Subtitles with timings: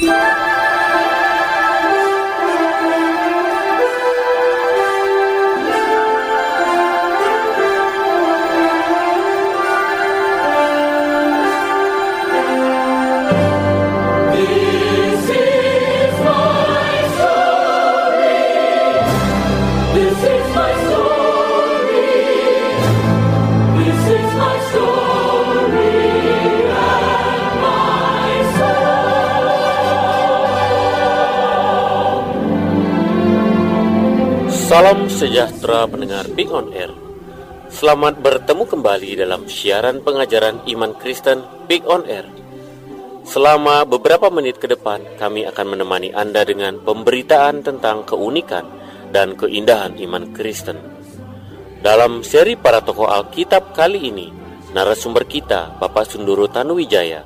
[0.00, 0.47] Yeah.
[34.68, 36.92] Salam sejahtera pendengar Big On Air.
[37.72, 42.28] Selamat bertemu kembali dalam siaran pengajaran iman Kristen Big On Air.
[43.24, 48.68] Selama beberapa menit ke depan, kami akan menemani Anda dengan pemberitaan tentang keunikan
[49.08, 50.76] dan keindahan iman Kristen.
[51.80, 54.28] Dalam seri para tokoh Alkitab kali ini,
[54.76, 57.24] narasumber kita, Bapak Sunduru Tanuwijaya,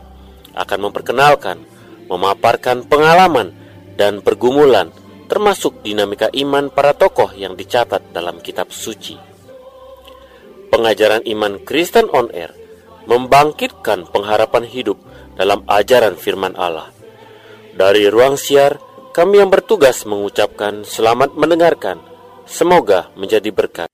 [0.55, 1.59] akan memperkenalkan,
[2.07, 3.51] memaparkan pengalaman
[3.99, 4.95] dan pergumulan
[5.33, 9.17] termasuk dinamika iman para tokoh yang dicatat dalam kitab suci.
[10.69, 12.53] Pengajaran iman Kristen on Air
[13.09, 15.01] membangkitkan pengharapan hidup
[15.33, 16.93] dalam ajaran firman Allah.
[17.73, 18.77] Dari ruang siar,
[19.17, 22.05] kami yang bertugas mengucapkan selamat mendengarkan.
[22.45, 23.89] Semoga menjadi berkat.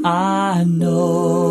[0.00, 1.49] I know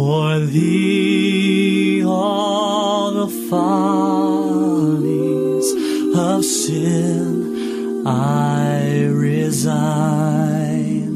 [0.00, 5.68] For thee all the follies
[6.16, 11.12] of sin I resign.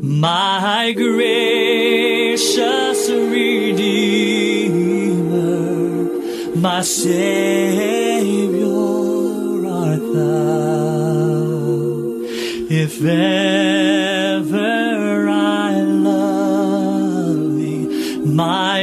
[0.00, 3.74] My gracious Redeemer,
[6.54, 8.68] my Savior
[9.66, 12.22] art thou.
[12.70, 14.77] If ever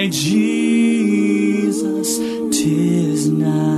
[0.10, 1.80] Jesus,
[2.52, 3.75] tis now.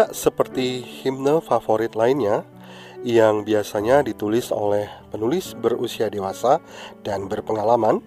[0.00, 2.40] Tidak seperti himne favorit lainnya,
[3.04, 6.56] yang biasanya ditulis oleh penulis berusia dewasa
[7.04, 8.00] dan berpengalaman,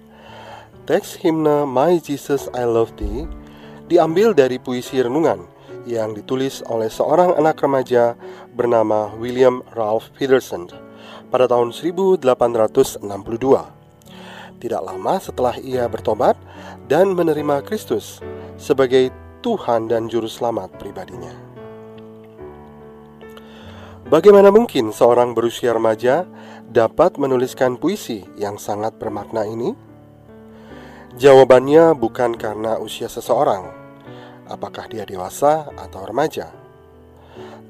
[0.89, 3.29] teks himne My Jesus I Love Thee
[3.93, 5.45] diambil dari puisi renungan
[5.85, 8.17] yang ditulis oleh seorang anak remaja
[8.57, 10.73] bernama William Ralph Peterson
[11.29, 13.05] pada tahun 1862.
[14.57, 16.41] Tidak lama setelah ia bertobat
[16.89, 18.17] dan menerima Kristus
[18.57, 19.13] sebagai
[19.45, 21.42] Tuhan dan Juru Selamat pribadinya.
[24.13, 26.29] Bagaimana mungkin seorang berusia remaja
[26.69, 29.73] dapat menuliskan puisi yang sangat bermakna ini?
[31.17, 33.73] Jawabannya bukan karena usia seseorang,
[34.45, 36.53] apakah dia dewasa atau remaja,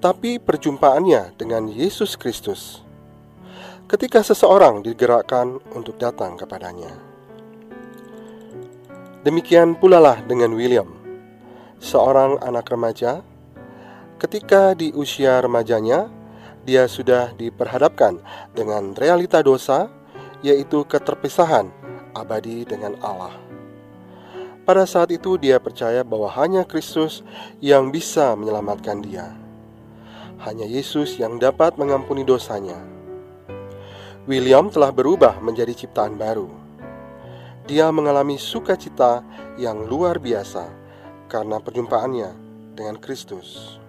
[0.04, 2.84] tapi perjumpaannya dengan Yesus Kristus.
[3.88, 6.92] Ketika seseorang digerakkan untuk datang kepadanya,
[9.24, 10.92] demikian pula lah dengan William
[11.80, 13.24] seorang anak remaja,
[14.19, 16.19] ketika di usia remajanya,
[16.63, 18.24] dia sudah diperhadapkan
[18.56, 19.92] dengan realita dosa,
[20.39, 21.68] yaitu keterpisahan
[22.15, 23.36] abadi dengan Allah.
[24.63, 27.19] Pada saat itu, dia percaya bahwa hanya Kristus
[27.60, 29.36] yang bisa menyelamatkan dia.
[30.39, 32.80] Hanya Yesus yang dapat mengampuni dosanya.
[34.24, 36.48] William telah berubah menjadi ciptaan baru.
[37.68, 39.19] Dia mengalami sukacita
[39.60, 40.63] yang luar biasa
[41.27, 42.31] karena perjumpaannya
[42.71, 43.83] dengan Kristus.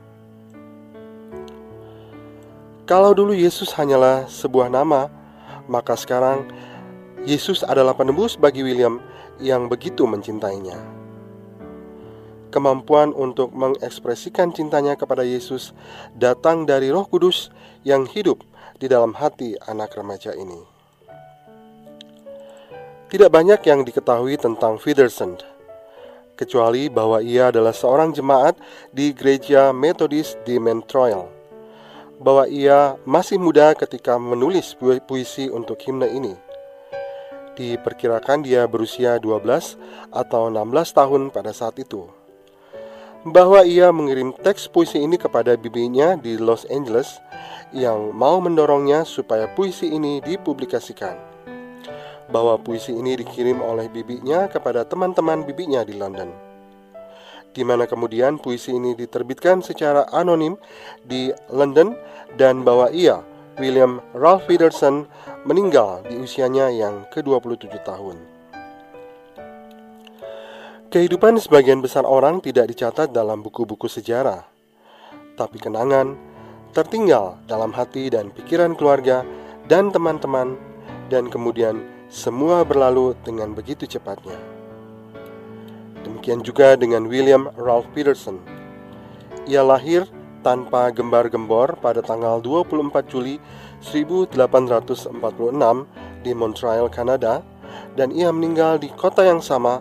[2.84, 5.08] Kalau dulu Yesus hanyalah sebuah nama,
[5.72, 6.44] maka sekarang
[7.24, 9.00] Yesus adalah penebus bagi William
[9.40, 10.76] yang begitu mencintainya.
[12.52, 15.72] Kemampuan untuk mengekspresikan cintanya kepada Yesus
[16.12, 17.48] datang dari Roh Kudus
[17.88, 18.44] yang hidup
[18.76, 20.60] di dalam hati anak remaja ini.
[23.08, 25.40] Tidak banyak yang diketahui tentang Federson
[26.36, 28.60] kecuali bahwa ia adalah seorang jemaat
[28.92, 31.33] di gereja Metodis di Mentroil.
[32.24, 36.32] Bahwa ia masih muda ketika menulis puisi untuk himne ini.
[37.54, 39.76] Diperkirakan dia berusia 12
[40.08, 42.08] atau 16 tahun pada saat itu.
[43.28, 47.20] Bahwa ia mengirim teks puisi ini kepada bibinya di Los Angeles
[47.76, 51.34] yang mau mendorongnya supaya puisi ini dipublikasikan
[52.34, 56.43] bahwa puisi ini dikirim oleh bibinya kepada teman-teman bibinya di London.
[57.54, 60.58] Di mana kemudian puisi ini diterbitkan secara anonim
[61.06, 61.94] di London
[62.34, 63.22] dan bahwa ia,
[63.62, 65.06] William Ralph Peterson,
[65.46, 68.18] meninggal di usianya yang ke-27 tahun.
[70.90, 74.46] Kehidupan sebagian besar orang tidak dicatat dalam buku-buku sejarah,
[75.34, 76.14] tapi kenangan
[76.74, 79.22] tertinggal dalam hati dan pikiran keluarga
[79.70, 80.58] dan teman-teman,
[81.10, 84.53] dan kemudian semua berlalu dengan begitu cepatnya.
[86.04, 88.38] Demikian juga dengan William Ralph Peterson.
[89.48, 90.04] Ia lahir
[90.44, 93.40] tanpa gembar-gembor pada tanggal 24 Juli
[93.80, 94.36] 1846
[96.20, 97.40] di Montreal, Kanada,
[97.96, 99.80] dan ia meninggal di kota yang sama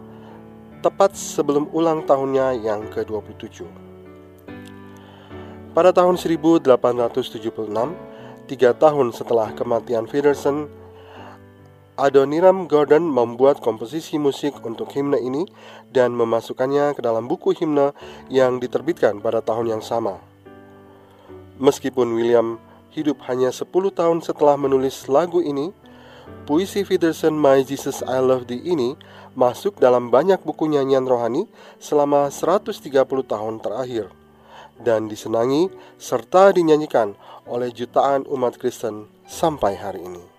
[0.83, 3.63] tepat sebelum ulang tahunnya yang ke-27.
[5.73, 7.39] Pada tahun 1876,
[8.45, 10.69] tiga tahun setelah kematian Peterson,
[11.93, 15.45] Adoniram Gordon membuat komposisi musik untuk himne ini
[15.93, 17.93] dan memasukkannya ke dalam buku himne
[18.33, 20.17] yang diterbitkan pada tahun yang sama.
[21.61, 22.57] Meskipun William
[22.97, 25.69] hidup hanya 10 tahun setelah menulis lagu ini,
[26.49, 28.97] puisi Peterson My Jesus I Love Thee ini
[29.37, 31.45] masuk dalam banyak buku nyanyian rohani
[31.77, 34.09] selama 130 tahun terakhir
[34.81, 35.69] dan disenangi
[36.01, 37.13] serta dinyanyikan
[37.45, 40.32] oleh jutaan umat Kristen sampai hari ini.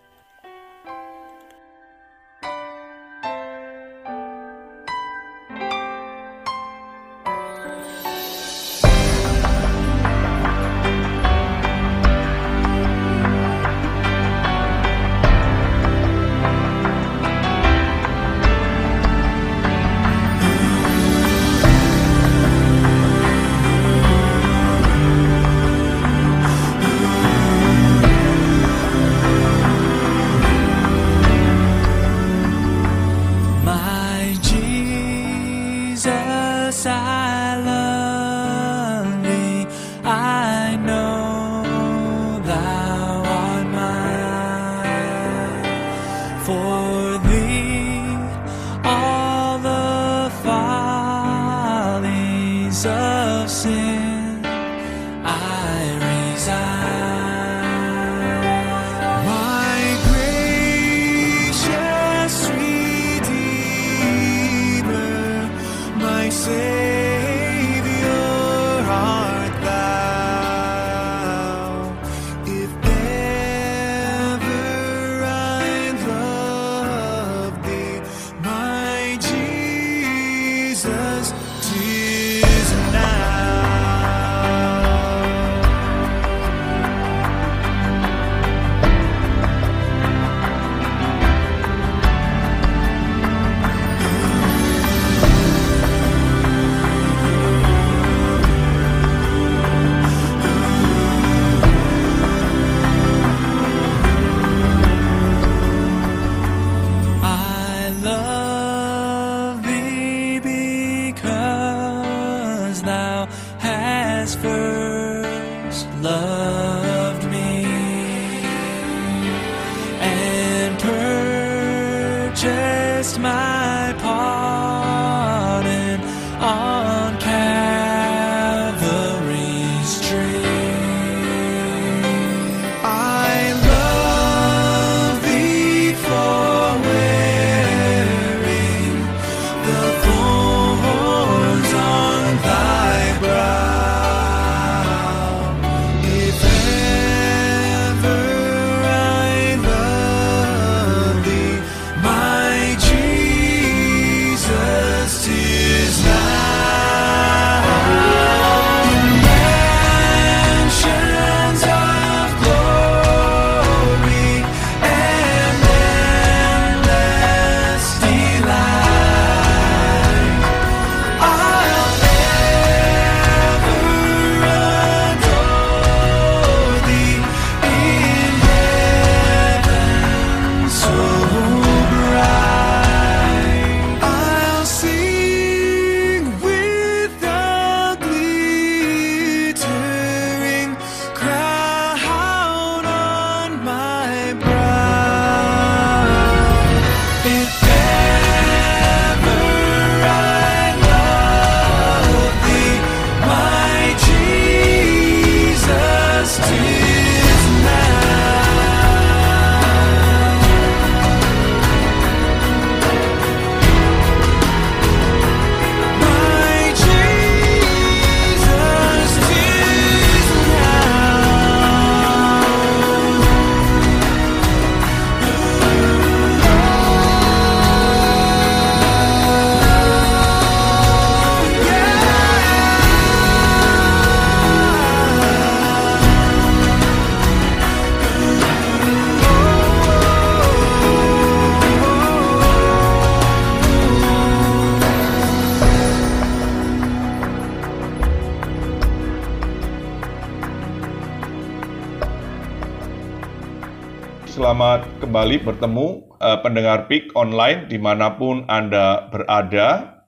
[255.25, 255.89] Kembali bertemu
[256.21, 260.05] eh, pendengar PIK online di mana pun Anda berada.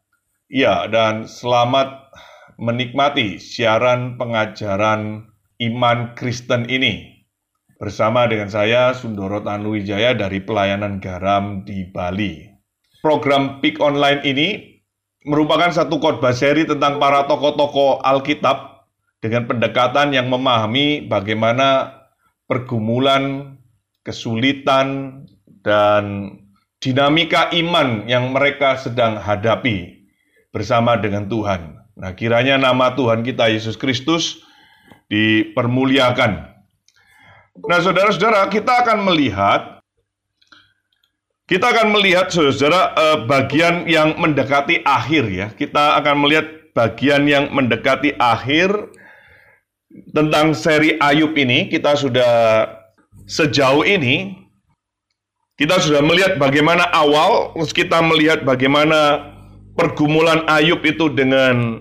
[0.52, 2.12] Ya, dan selamat
[2.60, 5.24] menikmati siaran pengajaran
[5.56, 7.24] iman Kristen ini.
[7.80, 12.52] Bersama dengan saya, Sundoro Tanuwijaya dari Pelayanan Garam di Bali.
[13.00, 14.68] Program PIK online ini
[15.24, 18.84] merupakan satu khotbah seri tentang para tokoh-tokoh Alkitab
[19.24, 22.04] dengan pendekatan yang memahami bagaimana
[22.44, 23.56] pergumulan
[24.06, 25.20] kesulitan,
[25.66, 26.30] dan
[26.78, 30.06] dinamika iman yang mereka sedang hadapi
[30.54, 31.74] bersama dengan Tuhan.
[31.98, 34.46] Nah, kiranya nama Tuhan kita Yesus Kristus
[35.10, 36.32] dipermuliakan.
[37.66, 39.82] Nah, saudara-saudara, kita akan melihat
[41.46, 45.46] kita akan melihat saudara-saudara eh, bagian yang mendekati akhir ya.
[45.50, 48.70] Kita akan melihat bagian yang mendekati akhir
[50.12, 51.70] tentang seri Ayub ini.
[51.70, 52.66] Kita sudah
[53.26, 54.46] sejauh ini
[55.56, 59.32] kita sudah melihat bagaimana awal, terus kita melihat bagaimana
[59.72, 61.80] pergumulan Ayub itu dengan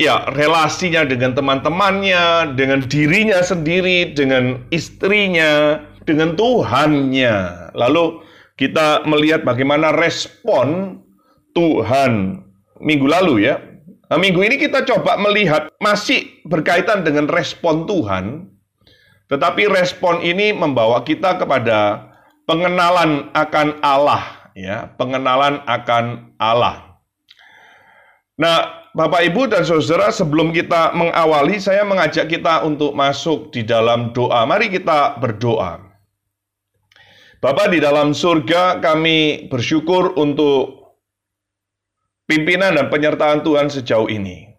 [0.00, 7.68] ya relasinya dengan teman-temannya, dengan dirinya sendiri, dengan istrinya, dengan Tuhannya.
[7.76, 8.24] Lalu
[8.56, 11.00] kita melihat bagaimana respon
[11.52, 12.40] Tuhan
[12.80, 13.60] minggu lalu ya.
[14.08, 18.51] Nah, minggu ini kita coba melihat masih berkaitan dengan respon Tuhan,
[19.32, 22.12] tetapi respon ini membawa kita kepada
[22.44, 27.00] pengenalan akan Allah, ya, pengenalan akan Allah.
[28.36, 34.12] Nah, Bapak Ibu dan Saudara, sebelum kita mengawali, saya mengajak kita untuk masuk di dalam
[34.12, 34.44] doa.
[34.44, 35.80] Mari kita berdoa.
[37.40, 40.92] Bapak di dalam surga, kami bersyukur untuk
[42.28, 44.51] pimpinan dan penyertaan Tuhan sejauh ini.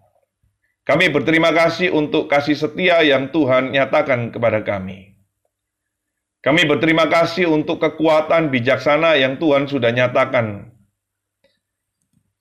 [0.84, 5.16] Kami berterima kasih untuk kasih setia yang Tuhan nyatakan kepada kami.
[6.44, 10.76] Kami berterima kasih untuk kekuatan bijaksana yang Tuhan sudah nyatakan.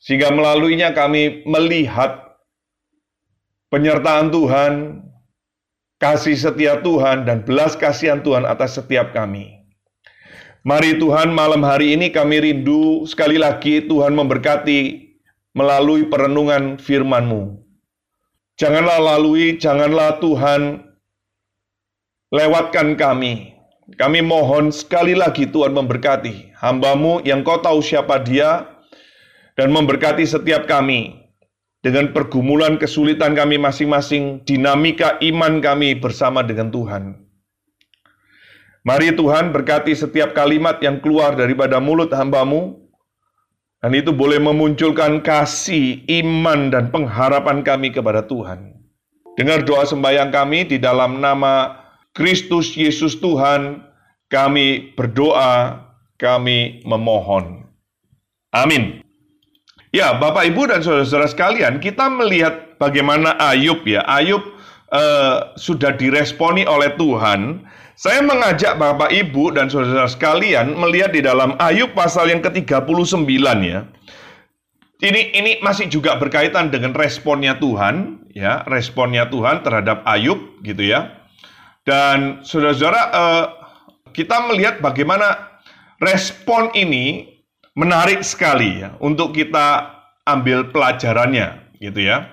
[0.02, 2.34] Sehingga melaluinya kami melihat
[3.70, 5.06] penyertaan Tuhan,
[6.02, 9.62] kasih setia Tuhan, dan belas kasihan Tuhan atas setiap kami.
[10.66, 15.14] Mari Tuhan malam hari ini kami rindu sekali lagi Tuhan memberkati
[15.54, 17.61] melalui perenungan firman-Mu.
[18.62, 20.86] Janganlah lalui, janganlah Tuhan
[22.30, 23.58] lewatkan kami.
[23.98, 28.70] Kami mohon sekali lagi Tuhan memberkati hambamu yang kau tahu siapa dia
[29.58, 31.10] dan memberkati setiap kami
[31.82, 37.18] dengan pergumulan kesulitan kami masing-masing, dinamika iman kami bersama dengan Tuhan.
[38.86, 42.81] Mari Tuhan berkati setiap kalimat yang keluar daripada mulut hambamu,
[43.82, 48.78] Dan itu boleh memunculkan kasih, iman, dan pengharapan kami kepada Tuhan.
[49.34, 51.82] Dengar doa sembahyang kami di dalam nama
[52.14, 53.82] Kristus Yesus Tuhan,
[54.30, 55.82] kami berdoa,
[56.14, 57.66] kami memohon.
[58.54, 59.02] Amin.
[59.90, 64.06] Ya, Bapak Ibu dan saudara-saudara sekalian, kita melihat bagaimana Ayub ya.
[64.06, 64.40] Ayub
[64.94, 67.66] eh, sudah diresponi oleh Tuhan.
[67.92, 73.28] Saya mengajak Bapak Ibu dan saudara-saudara sekalian melihat di dalam Ayub pasal yang ke-39
[73.68, 73.84] ya.
[75.02, 81.10] Ini ini masih juga berkaitan dengan responnya Tuhan, ya, responnya Tuhan terhadap Ayub gitu ya.
[81.84, 83.44] Dan saudara-saudara eh,
[84.14, 85.58] kita melihat bagaimana
[86.00, 87.28] respon ini
[87.76, 89.90] menarik sekali ya untuk kita
[90.24, 92.30] ambil pelajarannya gitu ya.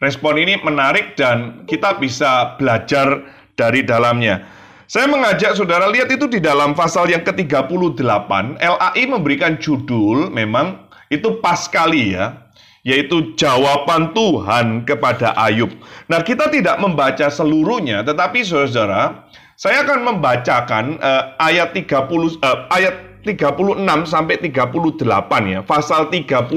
[0.00, 3.20] Respon ini menarik dan kita bisa belajar
[3.58, 4.59] dari dalamnya.
[4.90, 8.26] Saya mengajak saudara lihat itu di dalam pasal yang ke-38,
[8.58, 10.82] LAI memberikan judul memang
[11.14, 12.50] itu pas sekali ya,
[12.82, 15.70] yaitu jawaban Tuhan kepada Ayub.
[16.10, 23.22] Nah, kita tidak membaca seluruhnya, tetapi saudara, saya akan membacakan eh, ayat 30 eh, ayat
[23.22, 25.60] 36 sampai 38 ya.
[25.62, 26.50] Pasal 39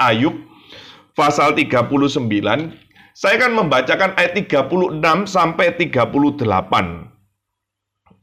[0.00, 0.40] Ayub
[1.12, 2.16] pasal 39
[3.12, 7.11] saya akan membacakan ayat 36 sampai 38.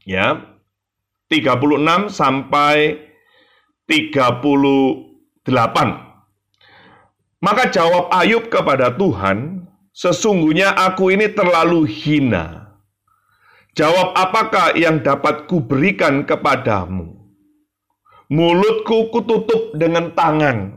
[0.04, 0.50] Ya.
[1.30, 2.98] 36 sampai
[3.86, 5.06] 38.
[7.40, 12.74] Maka jawab Ayub kepada Tuhan, "Sesungguhnya aku ini terlalu hina.
[13.78, 17.14] Jawab apakah yang dapat kuberikan kepadamu?
[18.26, 20.74] Mulutku kututup dengan tangan.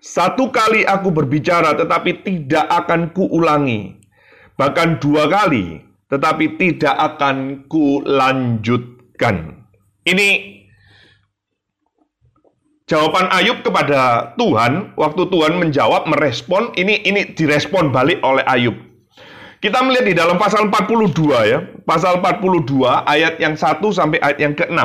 [0.00, 4.00] Satu kali aku berbicara tetapi tidak akan kuulangi.
[4.56, 9.64] Bahkan dua kali tetapi tidak akan kulanjutkan.
[10.04, 10.28] Ini
[12.84, 18.76] jawaban Ayub kepada Tuhan waktu Tuhan menjawab merespon ini ini direspon balik oleh Ayub.
[19.64, 21.64] Kita melihat di dalam pasal 42 ya.
[21.88, 24.76] Pasal 42 ayat yang 1 sampai ayat yang ke-6.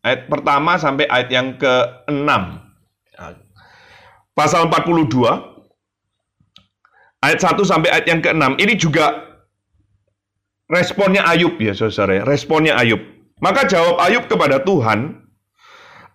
[0.00, 2.32] Ayat pertama sampai ayat yang ke-6.
[4.32, 5.52] Pasal 42
[7.20, 8.56] ayat 1 sampai ayat yang ke-6.
[8.56, 9.31] Ini juga
[10.72, 12.22] responnya Ayub ya saudara ya.
[12.24, 13.04] Responnya Ayub.
[13.44, 15.22] Maka jawab Ayub kepada Tuhan,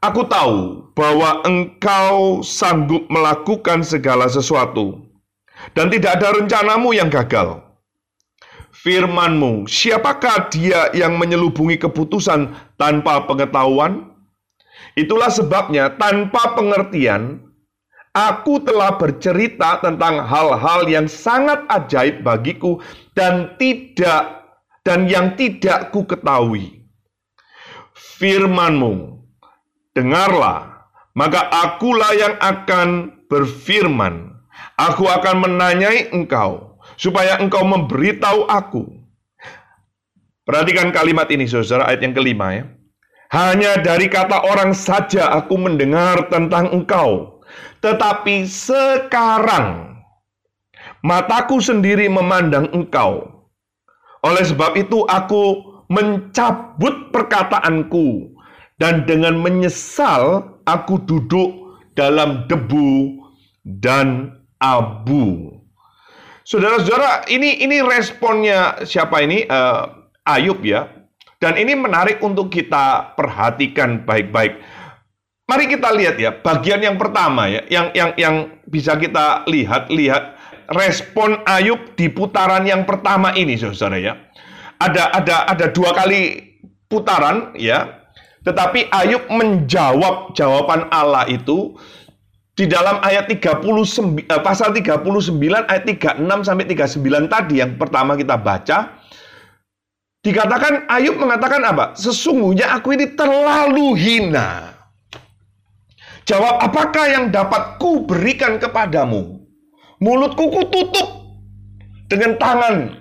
[0.06, 5.02] Aku tahu bahwa engkau sanggup melakukan segala sesuatu
[5.74, 7.66] dan tidak ada rencanamu yang gagal.
[8.78, 14.14] Firmanmu, siapakah dia yang menyelubungi keputusan tanpa pengetahuan?
[14.94, 17.42] Itulah sebabnya tanpa pengertian,
[18.14, 22.78] aku telah bercerita tentang hal-hal yang sangat ajaib bagiku
[23.18, 24.37] dan tidak
[24.88, 26.88] dan yang tidak ku ketahui.
[28.16, 29.20] Firmanmu,
[29.92, 34.32] dengarlah, maka akulah yang akan berfirman.
[34.80, 38.88] Aku akan menanyai engkau, supaya engkau memberitahu aku.
[40.48, 42.64] Perhatikan kalimat ini, saudara, ayat yang kelima ya.
[43.28, 47.44] Hanya dari kata orang saja aku mendengar tentang engkau.
[47.84, 50.00] Tetapi sekarang,
[51.04, 53.37] mataku sendiri memandang engkau.
[54.26, 58.34] Oleh sebab itu aku mencabut perkataanku
[58.78, 63.22] dan dengan menyesal aku duduk dalam debu
[63.66, 65.58] dan abu.
[66.48, 69.44] Saudara-saudara, ini ini responnya siapa ini?
[69.44, 69.84] Eh,
[70.24, 70.88] Ayub ya.
[71.38, 74.58] Dan ini menarik untuk kita perhatikan baik-baik.
[75.48, 78.36] Mari kita lihat ya, bagian yang pertama ya, yang yang yang
[78.68, 80.37] bisa kita lihat lihat
[80.76, 84.14] respon Ayub di putaran yang pertama ini, saudara ya.
[84.78, 86.54] Ada ada ada dua kali
[86.92, 88.08] putaran ya,
[88.44, 91.76] tetapi Ayub menjawab jawaban Allah itu
[92.58, 95.06] di dalam ayat 39 eh, pasal 39
[95.70, 98.98] ayat 36 sampai 39 tadi yang pertama kita baca
[100.26, 101.94] dikatakan Ayub mengatakan apa?
[101.94, 104.74] Sesungguhnya aku ini terlalu hina.
[106.28, 109.37] Jawab apakah yang dapat ku berikan kepadamu?
[109.98, 111.10] Mulutku ku tutup
[112.06, 112.94] dengan tangan.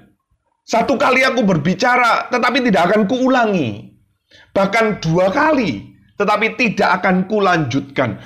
[0.64, 3.92] Satu kali aku berbicara tetapi tidak akan kuulangi.
[4.56, 8.16] Bahkan dua kali tetapi tidak akan kulanjutkan.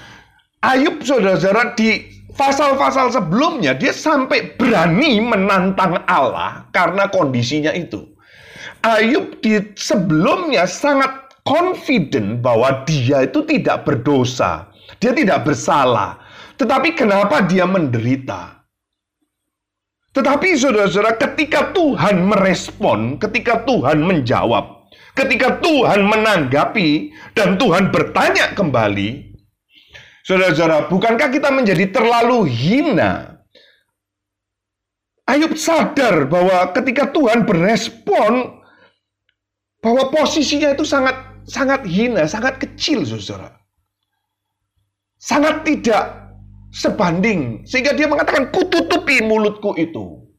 [0.63, 1.99] Ayub saudara-saudara di
[2.39, 8.07] pasal-pasal sebelumnya dia sampai berani menantang Allah karena kondisinya itu.
[8.87, 14.71] Ayub di sebelumnya sangat confident bahwa dia itu tidak berdosa.
[15.03, 16.23] Dia tidak bersalah.
[16.55, 18.60] Tetapi kenapa dia menderita?
[20.11, 29.31] Tetapi saudara-saudara ketika Tuhan merespon, ketika Tuhan menjawab, ketika Tuhan menanggapi dan Tuhan bertanya kembali,
[30.21, 33.41] Saudara-saudara, bukankah kita menjadi terlalu hina?
[35.27, 38.63] Ayub sadar bahwa ketika Tuhan berespon
[39.83, 41.17] bahwa posisinya itu sangat
[41.49, 43.59] sangat hina, sangat kecil, saudara.
[45.19, 46.20] Sangat tidak
[46.71, 47.67] sebanding.
[47.67, 50.31] Sehingga dia mengatakan, kututupi mulutku itu.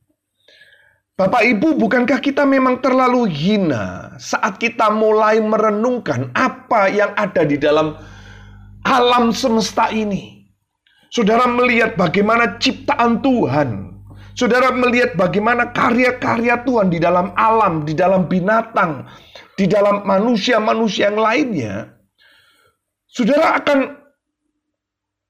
[1.21, 7.61] Bapak Ibu, bukankah kita memang terlalu hina saat kita mulai merenungkan apa yang ada di
[7.61, 7.93] dalam
[8.81, 10.49] alam semesta ini?
[11.13, 14.01] Saudara melihat bagaimana ciptaan Tuhan.
[14.33, 19.05] Saudara melihat bagaimana karya-karya Tuhan di dalam alam, di dalam binatang,
[19.59, 22.01] di dalam manusia-manusia yang lainnya.
[23.11, 24.00] Saudara akan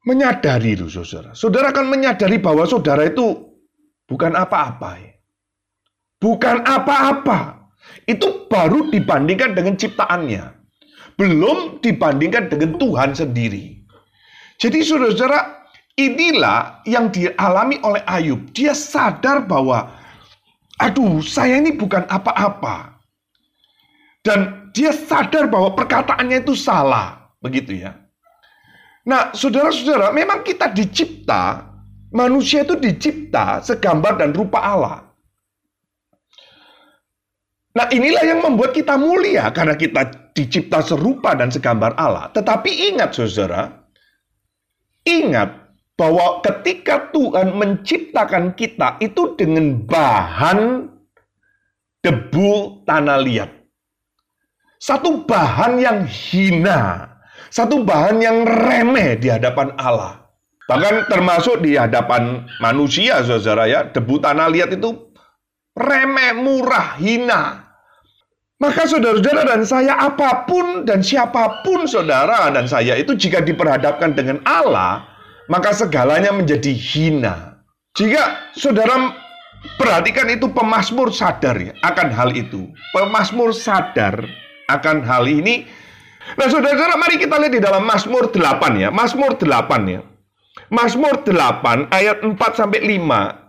[0.06, 1.34] menyadari loh saudara.
[1.38, 3.38] Saudara akan menyadari bahwa saudara itu
[4.10, 4.92] bukan apa-apa.
[4.98, 5.14] ya.
[6.22, 7.70] Bukan apa-apa.
[8.06, 10.44] Itu baru dibandingkan dengan ciptaannya.
[11.18, 13.82] Belum dibandingkan dengan Tuhan sendiri.
[14.62, 15.66] Jadi saudara-saudara,
[15.98, 18.54] inilah yang dialami oleh Ayub.
[18.54, 19.90] Dia sadar bahwa,
[20.78, 23.02] aduh saya ini bukan apa-apa.
[24.22, 27.34] Dan dia sadar bahwa perkataannya itu salah.
[27.42, 27.98] Begitu ya.
[29.02, 31.66] Nah, saudara-saudara, memang kita dicipta,
[32.14, 34.98] manusia itu dicipta segambar dan rupa Allah.
[37.72, 42.28] Nah, inilah yang membuat kita mulia karena kita dicipta serupa dan segambar Allah.
[42.36, 43.72] Tetapi ingat, saudara,
[45.08, 45.62] ingat
[45.96, 50.90] bahwa ketika Tuhan menciptakan kita itu dengan bahan
[52.02, 53.52] debu tanah liat.
[54.82, 57.11] Satu bahan yang hina,
[57.52, 60.24] satu bahan yang remeh di hadapan Allah.
[60.72, 65.12] Bahkan termasuk di hadapan manusia, saudara ya, debu tanah liat itu
[65.76, 67.68] remeh, murah, hina.
[68.62, 74.14] Maka saudara-saudara dan saya apa pun dan siapa pun saudara dan saya itu jika diperhadapkan
[74.16, 75.02] dengan Allah,
[75.50, 77.58] maka segalanya menjadi hina.
[77.98, 79.12] Jika saudara
[79.76, 82.70] perhatikan itu pemazmur sadar ya akan hal itu.
[82.96, 84.24] Pemazmur sadar
[84.72, 85.68] akan hal ini.
[86.38, 88.90] Nah, saudara-saudara, mari kita lihat di dalam Mazmur 8 ya.
[88.94, 90.02] Mazmur 8 ya.
[90.72, 93.42] Mazmur 8 ayat 4 sampai 5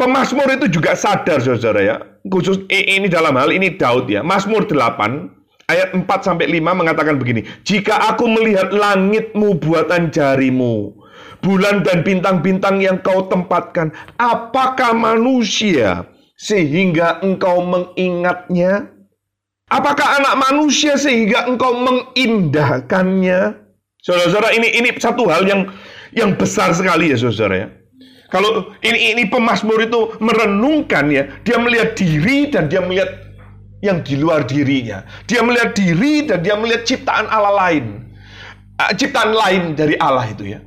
[0.00, 1.96] Pemazmur itu juga sadar saudara ya.
[2.24, 4.24] Khusus ini dalam hal ini Daud ya.
[4.24, 5.28] Mazmur 8
[5.68, 7.44] ayat 4 sampai 5 mengatakan begini.
[7.68, 10.96] Jika aku melihat langitmu buatan jarimu,
[11.44, 18.88] bulan dan bintang-bintang yang kau tempatkan, apakah manusia sehingga engkau mengingatnya?
[19.70, 23.54] Apakah anak manusia sehingga engkau mengindahkannya?
[24.02, 25.70] Saudara-saudara, ini ini satu hal yang
[26.10, 27.68] yang besar sekali ya saudara ya.
[28.34, 33.30] Kalau ini ini pemazmur itu merenungkan ya, dia melihat diri dan dia melihat
[33.82, 35.06] yang di luar dirinya.
[35.30, 38.10] Dia melihat diri dan dia melihat ciptaan Allah lain.
[38.78, 40.60] Ah, Ciptaan lain dari Allah itu ya.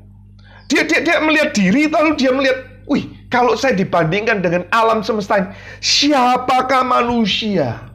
[0.71, 5.43] Dia dia, dia melihat diri lalu dia melihat, wih, kalau saya dibandingkan dengan alam semesta
[5.43, 5.49] ini,
[5.81, 7.92] siapakah manusia?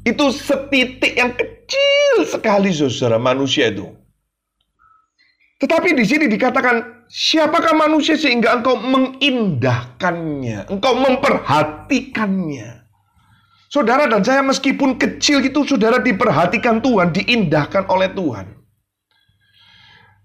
[0.00, 3.88] Itu setitik yang kecil sekali saudara manusia itu.
[5.60, 12.80] Tetapi di sini dikatakan, siapakah manusia sehingga engkau mengindahkannya, engkau memperhatikannya.
[13.68, 18.56] Saudara dan saya meskipun kecil itu, saudara diperhatikan Tuhan, diindahkan oleh Tuhan.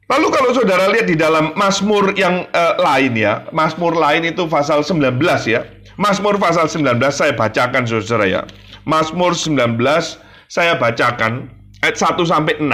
[0.06, 4.86] Lalu kalau saudara lihat di dalam Mazmur yang eh, lain ya, Mazmur lain itu pasal
[4.88, 5.20] 19
[5.52, 5.68] ya.
[6.00, 8.42] Mazmur pasal 19 saya bacakan saudara ya.
[8.86, 9.82] Mazmur 19
[10.46, 11.50] saya bacakan
[11.82, 12.70] ayat 1 sampai 6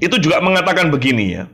[0.00, 1.44] itu juga mengatakan begini ya.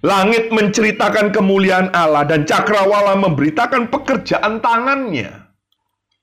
[0.00, 5.48] Langit menceritakan kemuliaan Allah dan cakrawala memberitakan pekerjaan tangannya.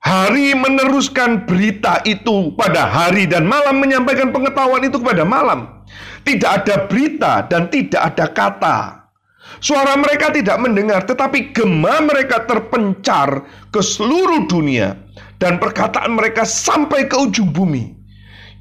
[0.02, 5.86] Hari meneruskan berita itu pada hari dan malam menyampaikan pengetahuan itu kepada malam.
[6.26, 8.78] Tidak ada berita dan tidak ada kata.
[9.58, 13.42] Suara mereka tidak mendengar, tetapi gema mereka terpencar
[13.74, 15.07] ke seluruh dunia
[15.38, 17.93] dan perkataan mereka sampai ke ujung bumi.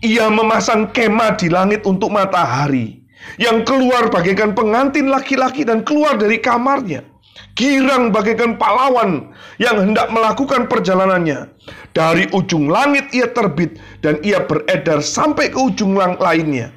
[0.05, 3.01] Ia memasang kemah di langit untuk matahari
[3.41, 7.03] yang keluar bagaikan pengantin laki-laki dan keluar dari kamarnya.
[7.57, 11.49] Girang bagaikan pahlawan yang hendak melakukan perjalanannya.
[11.97, 16.73] Dari ujung langit ia terbit dan ia beredar sampai ke ujung lang lainnya.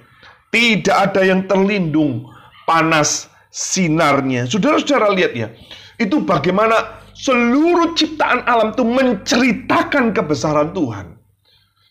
[0.49, 2.27] Tidak ada yang terlindung
[2.63, 4.47] panas sinarnya.
[4.47, 5.47] Saudara-saudara lihat ya,
[5.99, 11.19] itu bagaimana seluruh ciptaan alam itu menceritakan kebesaran Tuhan.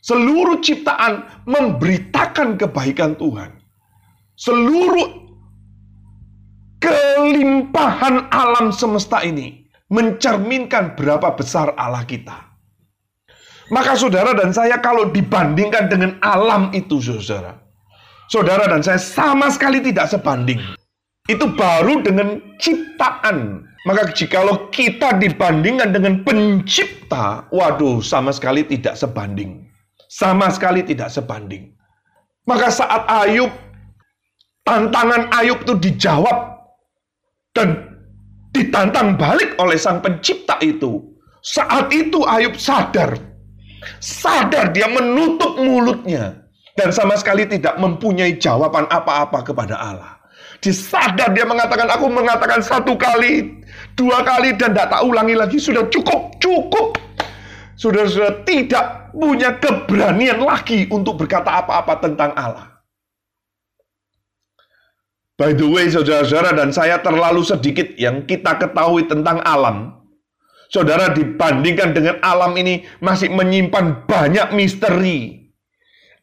[0.00, 3.60] Seluruh ciptaan memberitakan kebaikan Tuhan.
[4.40, 5.28] Seluruh
[6.80, 12.48] kelimpahan alam semesta ini mencerminkan berapa besar Allah kita.
[13.68, 17.60] Maka saudara dan saya kalau dibandingkan dengan alam itu saudara.
[18.32, 20.60] saudara dan saya sama sekali tidak sebanding.
[21.28, 23.67] Itu baru dengan ciptaan.
[23.86, 29.70] Maka jikalau kita dibandingkan dengan pencipta, waduh sama sekali tidak sebanding.
[30.10, 31.70] Sama sekali tidak sebanding.
[32.48, 33.52] Maka saat Ayub,
[34.66, 36.58] tantangan Ayub itu dijawab
[37.54, 37.86] dan
[38.50, 41.04] ditantang balik oleh sang pencipta itu.
[41.44, 43.14] Saat itu Ayub sadar.
[44.02, 46.44] Sadar dia menutup mulutnya.
[46.74, 50.17] Dan sama sekali tidak mempunyai jawaban apa-apa kepada Allah.
[50.58, 53.62] Dia sadar dia mengatakan, aku mengatakan satu kali,
[53.94, 55.58] dua kali, dan tidak tak ulangi lagi.
[55.62, 56.98] Sudah cukup, cukup.
[57.78, 62.78] Sudah sudah tidak punya keberanian lagi untuk berkata apa-apa tentang Allah.
[65.38, 69.94] By the way, saudara-saudara dan saya terlalu sedikit yang kita ketahui tentang alam.
[70.68, 75.47] Saudara dibandingkan dengan alam ini masih menyimpan banyak misteri.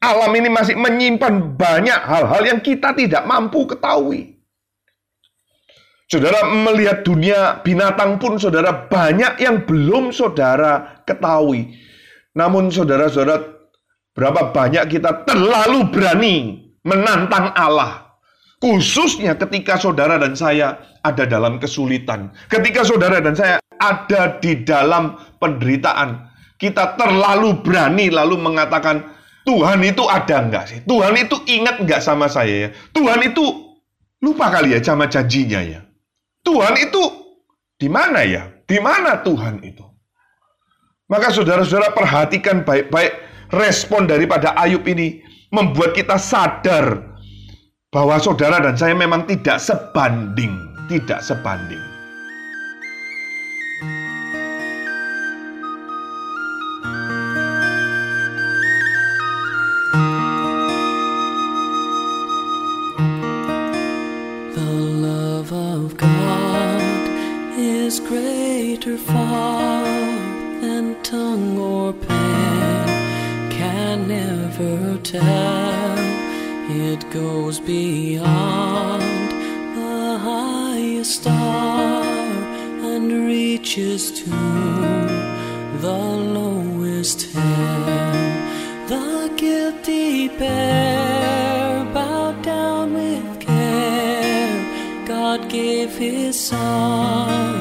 [0.06, 4.38] Alam ini masih menyimpan banyak hal-hal yang kita tidak mampu ketahui.
[6.06, 11.74] Saudara melihat dunia binatang pun saudara banyak yang belum saudara ketahui.
[12.38, 13.42] Namun saudara-saudara
[14.14, 16.36] berapa banyak kita terlalu berani
[16.86, 18.06] menantang Allah.
[18.62, 22.30] Khususnya ketika saudara dan saya ada dalam kesulitan.
[22.54, 26.32] Ketika saudara dan saya ada di dalam penderitaan.
[26.56, 29.04] Kita terlalu berani lalu mengatakan,
[29.46, 30.80] Tuhan itu ada enggak sih?
[30.84, 32.70] Tuhan itu ingat enggak sama saya ya?
[32.92, 33.46] Tuhan itu
[34.26, 35.86] lupa kali ya sama janjinya ya?
[36.42, 37.02] Tuhan itu
[37.78, 38.50] di mana ya?
[38.66, 39.86] Di mana Tuhan itu?
[41.06, 43.14] Maka saudara-saudara perhatikan baik-baik
[43.54, 45.22] respon daripada Ayub ini
[45.54, 47.14] membuat kita sadar
[47.94, 50.58] bahwa saudara dan saya memang tidak sebanding,
[50.90, 51.95] tidak sebanding.
[76.96, 79.04] It goes beyond
[79.76, 82.04] the highest star
[82.90, 84.30] and reaches to
[85.86, 86.00] the
[86.38, 87.86] lowest hell.
[88.88, 95.06] The guilty pair bowed down with care.
[95.06, 97.55] God gave his son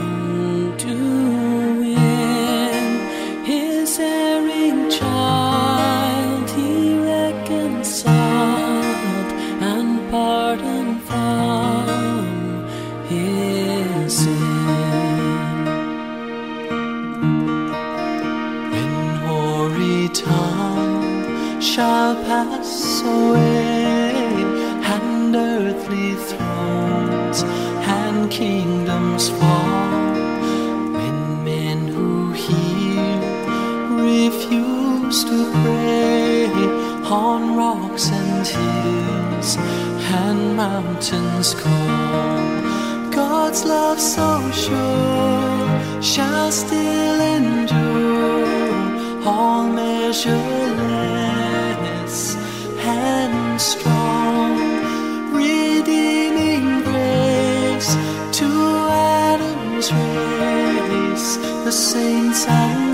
[24.94, 30.12] and earthly thrones and kingdoms fall,
[30.94, 33.20] when men who hear
[33.90, 36.48] refuse to pray
[37.04, 39.56] on rocks and hills
[40.22, 43.12] and mountains cold.
[43.12, 48.46] God's love so sure shall still endure,
[49.26, 51.23] all measureless
[61.64, 62.93] the saints and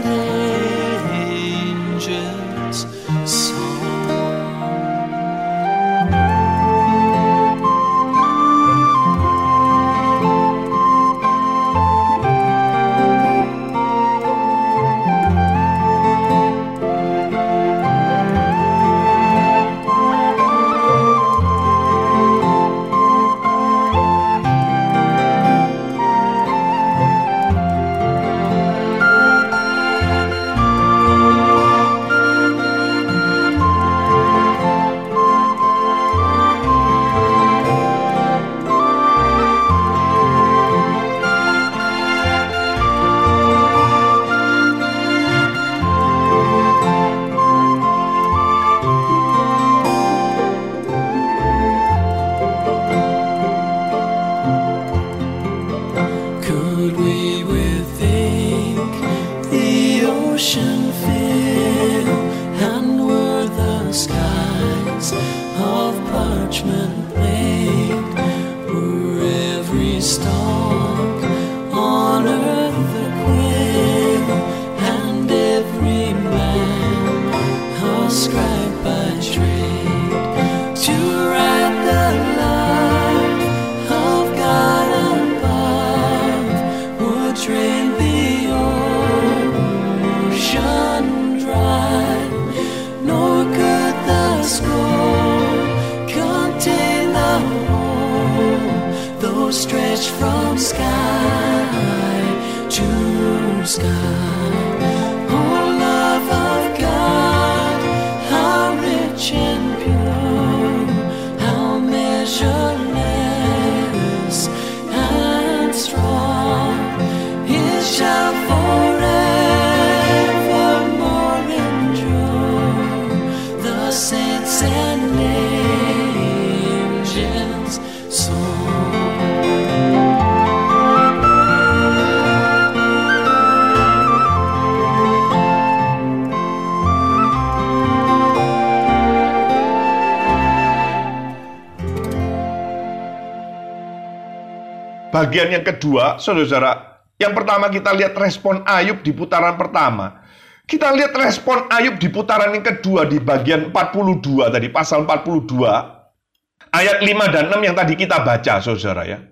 [145.30, 150.26] Bagian yang kedua, saudara-saudara, yang pertama kita lihat respon Ayub di putaran pertama.
[150.66, 156.98] Kita lihat respon Ayub di putaran yang kedua di bagian 42 tadi, pasal 42, ayat
[156.98, 159.22] 5 dan 6 yang tadi kita baca, saudara ya.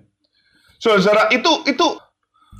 [0.79, 1.87] Saudara, itu itu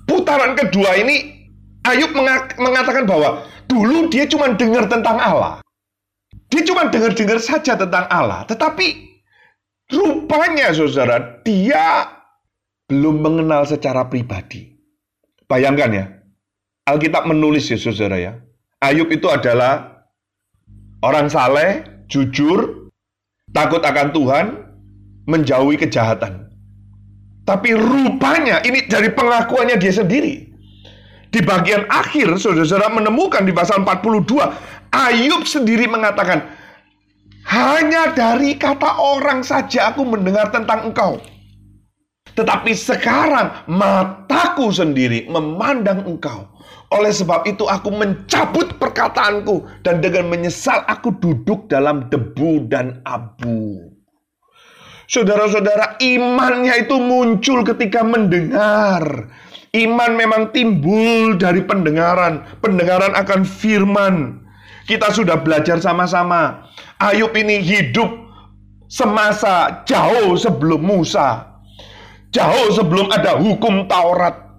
[0.04, 1.48] putaran kedua ini
[1.88, 5.64] Ayub menga- mengatakan bahwa dulu dia cuma dengar tentang Allah.
[6.52, 9.16] Dia cuma dengar-dengar saja tentang Allah, tetapi
[9.96, 12.19] rupanya saudara, dia
[12.90, 14.74] belum mengenal secara pribadi.
[15.46, 16.06] Bayangkan ya,
[16.90, 18.34] Alkitab menulis ya saudara ya,
[18.82, 20.06] Ayub itu adalah
[21.06, 22.90] orang saleh, jujur,
[23.54, 24.46] takut akan Tuhan,
[25.30, 26.50] menjauhi kejahatan.
[27.46, 30.50] Tapi rupanya ini dari pengakuannya dia sendiri.
[31.30, 34.50] Di bagian akhir, saudara-saudara menemukan di pasal 42,
[34.90, 36.42] Ayub sendiri mengatakan,
[37.46, 41.22] hanya dari kata orang saja aku mendengar tentang engkau.
[42.40, 46.48] Tetapi sekarang mataku sendiri memandang engkau.
[46.96, 53.92] Oleh sebab itu aku mencabut perkataanku dan dengan menyesal aku duduk dalam debu dan abu.
[55.12, 59.28] Saudara-saudara, imannya itu muncul ketika mendengar.
[59.76, 64.40] Iman memang timbul dari pendengaran, pendengaran akan firman.
[64.88, 66.72] Kita sudah belajar sama-sama.
[67.04, 68.10] Ayub ini hidup
[68.90, 71.49] semasa jauh sebelum Musa.
[72.30, 74.50] Jauh sebelum ada hukum Taurat.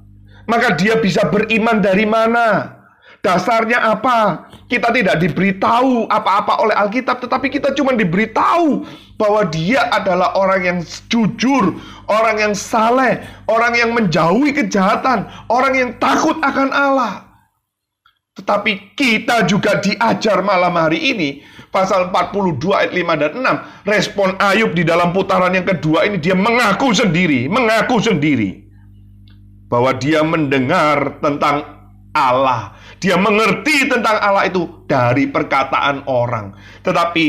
[0.51, 2.79] Maka dia bisa beriman dari mana?
[3.21, 4.49] Dasarnya apa?
[4.67, 8.87] Kita tidak diberitahu apa-apa oleh Alkitab, tetapi kita cuma diberitahu
[9.21, 10.79] bahwa dia adalah orang yang
[11.13, 11.77] jujur,
[12.09, 17.29] orang yang saleh, orang yang menjauhi kejahatan, orang yang takut akan Allah.
[18.41, 23.33] Tetapi kita juga diajar malam hari ini pasal 42 ayat 5 dan
[23.87, 28.67] 6 respon Ayub di dalam putaran yang kedua ini dia mengaku sendiri, mengaku sendiri
[29.71, 31.63] bahwa dia mendengar tentang
[32.11, 32.75] Allah.
[32.99, 36.53] Dia mengerti tentang Allah itu dari perkataan orang.
[36.83, 37.25] Tetapi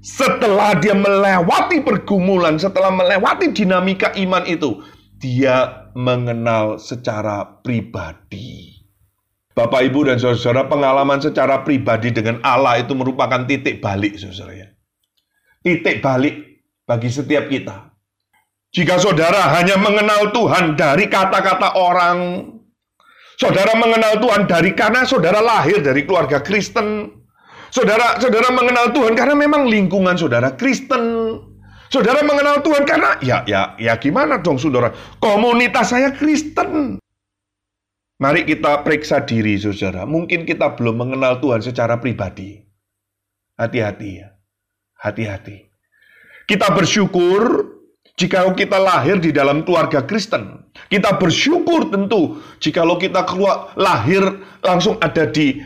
[0.00, 4.82] setelah dia melewati pergumulan, setelah melewati dinamika iman itu,
[5.20, 8.71] dia mengenal secara pribadi.
[9.52, 14.68] Bapak, Ibu, dan saudara, pengalaman secara pribadi dengan Allah itu merupakan titik balik, saudara ya.
[15.60, 17.92] Titik balik bagi setiap kita.
[18.72, 22.48] Jika saudara hanya mengenal Tuhan dari kata-kata orang,
[23.36, 27.12] saudara mengenal Tuhan dari karena saudara lahir dari keluarga Kristen,
[27.68, 31.36] saudara saudara mengenal Tuhan karena memang lingkungan saudara Kristen,
[31.92, 34.88] saudara mengenal Tuhan karena ya ya ya gimana dong saudara,
[35.20, 36.96] komunitas saya Kristen.
[38.22, 42.62] Mari kita periksa diri saudara, mungkin kita belum mengenal Tuhan secara pribadi.
[43.58, 44.30] Hati-hati ya,
[45.02, 45.66] hati-hati.
[46.46, 47.66] Kita bersyukur
[48.14, 50.70] jika kita lahir di dalam keluarga Kristen.
[50.86, 54.22] Kita bersyukur tentu jikalau kita keluar lahir
[54.62, 55.58] langsung ada di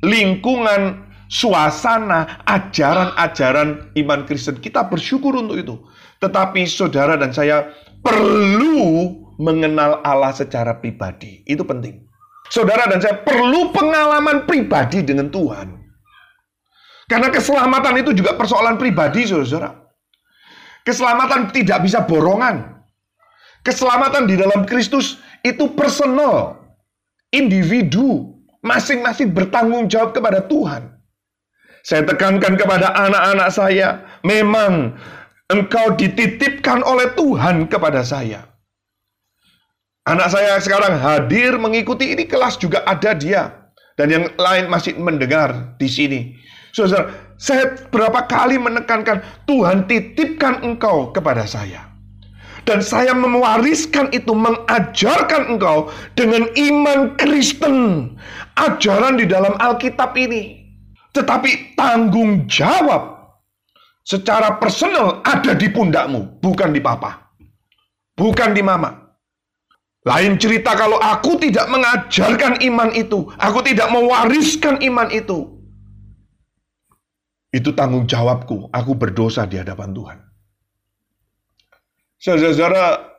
[0.00, 4.56] lingkungan suasana ajaran-ajaran iman Kristen.
[4.56, 5.76] Kita bersyukur untuk itu.
[6.24, 7.68] Tetapi saudara dan saya
[8.00, 11.40] perlu mengenal Allah secara pribadi.
[11.48, 12.04] Itu penting.
[12.52, 15.80] Saudara dan saya perlu pengalaman pribadi dengan Tuhan.
[17.08, 19.72] Karena keselamatan itu juga persoalan pribadi, saudara.
[20.84, 22.84] Keselamatan tidak bisa borongan.
[23.64, 26.56] Keselamatan di dalam Kristus itu personal,
[27.32, 30.96] individu, masing-masing bertanggung jawab kepada Tuhan.
[31.80, 34.96] Saya tekankan kepada anak-anak saya, memang
[35.48, 38.49] engkau dititipkan oleh Tuhan kepada saya.
[40.08, 43.72] Anak saya sekarang hadir mengikuti ini kelas juga ada dia.
[44.00, 46.32] Dan yang lain masih mendengar di sini.
[46.72, 51.84] Saudara, saya berapa kali menekankan Tuhan titipkan engkau kepada saya.
[52.64, 58.08] Dan saya mewariskan itu, mengajarkan engkau dengan iman Kristen.
[58.56, 60.64] Ajaran di dalam Alkitab ini.
[61.12, 63.34] Tetapi tanggung jawab
[64.06, 67.28] secara personal ada di pundakmu, bukan di papa.
[68.20, 69.09] bukan di mama.
[70.00, 75.60] Lain cerita kalau aku tidak mengajarkan iman itu, aku tidak mewariskan iman itu.
[77.52, 80.18] Itu tanggung jawabku, aku berdosa di hadapan Tuhan.
[82.16, 83.12] Saudara-saudara,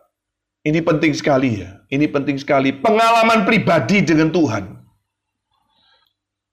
[0.66, 1.86] ini penting sekali ya.
[1.90, 2.74] Ini penting sekali.
[2.74, 4.66] Pengalaman pribadi dengan Tuhan.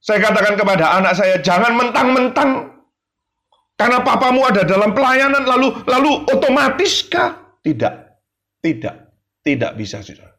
[0.00, 2.78] Saya katakan kepada anak saya, jangan mentang-mentang
[3.78, 7.62] karena papamu ada dalam pelayanan lalu lalu otomatiskah?
[7.62, 7.94] Tidak.
[8.58, 9.07] Tidak.
[9.48, 10.36] Tidak bisa, Saudara.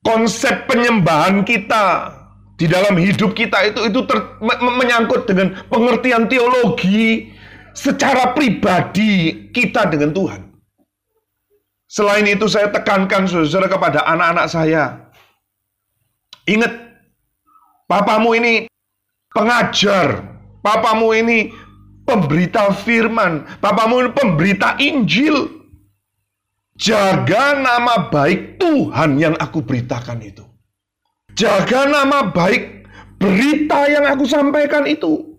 [0.00, 2.16] Konsep penyembahan kita
[2.56, 7.28] di dalam hidup kita itu itu ter, me- menyangkut dengan pengertian teologi
[7.76, 10.40] secara pribadi kita dengan Tuhan.
[11.84, 15.12] Selain itu saya tekankan saudara kepada anak-anak saya.
[16.48, 16.72] Ingat,
[17.84, 18.64] papamu ini
[19.28, 20.24] pengajar,
[20.64, 21.52] papamu ini
[22.08, 25.57] pemberita firman, papamu ini pemberita Injil.
[26.78, 30.46] Jaga nama baik Tuhan yang aku beritakan itu.
[31.34, 32.86] Jaga nama baik
[33.18, 35.34] berita yang aku sampaikan itu.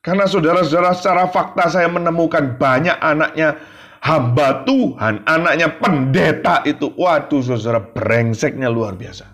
[0.00, 3.60] Karena saudara-saudara secara fakta saya menemukan banyak anaknya
[4.00, 6.88] hamba Tuhan, anaknya pendeta itu.
[6.96, 9.28] Waduh saudara, brengseknya luar biasa.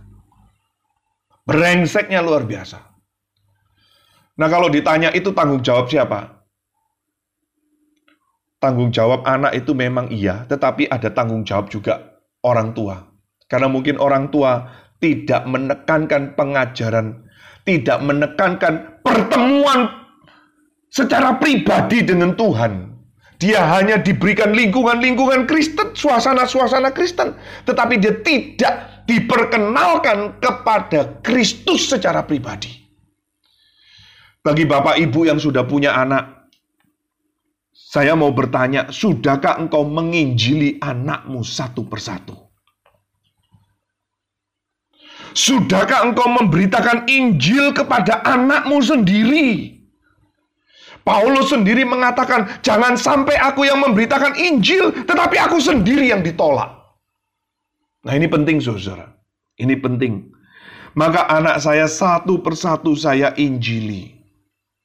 [1.46, 2.82] Brengseknya luar biasa.
[4.34, 6.33] Nah kalau ditanya itu tanggung jawab siapa?
[8.64, 12.96] Tanggung jawab anak itu memang iya, tetapi ada tanggung jawab juga orang tua.
[13.44, 14.64] Karena mungkin orang tua
[15.04, 17.28] tidak menekankan pengajaran,
[17.68, 19.92] tidak menekankan pertemuan
[20.88, 22.96] secara pribadi dengan Tuhan.
[23.36, 27.36] Dia hanya diberikan lingkungan-lingkungan Kristen, suasana-suasana Kristen,
[27.68, 32.72] tetapi dia tidak diperkenalkan kepada Kristus secara pribadi.
[34.40, 36.43] Bagi Bapak Ibu yang sudah punya anak,
[37.94, 42.34] saya mau bertanya, sudahkah engkau menginjili anakmu satu persatu?
[45.30, 49.78] Sudahkah engkau memberitakan Injil kepada anakmu sendiri?
[51.06, 56.74] Paulus sendiri mengatakan, "Jangan sampai aku yang memberitakan Injil, tetapi aku sendiri yang ditolak."
[58.02, 59.14] Nah, ini penting, saudara.
[59.54, 60.34] Ini penting.
[60.98, 64.13] Maka anak saya satu persatu saya injili.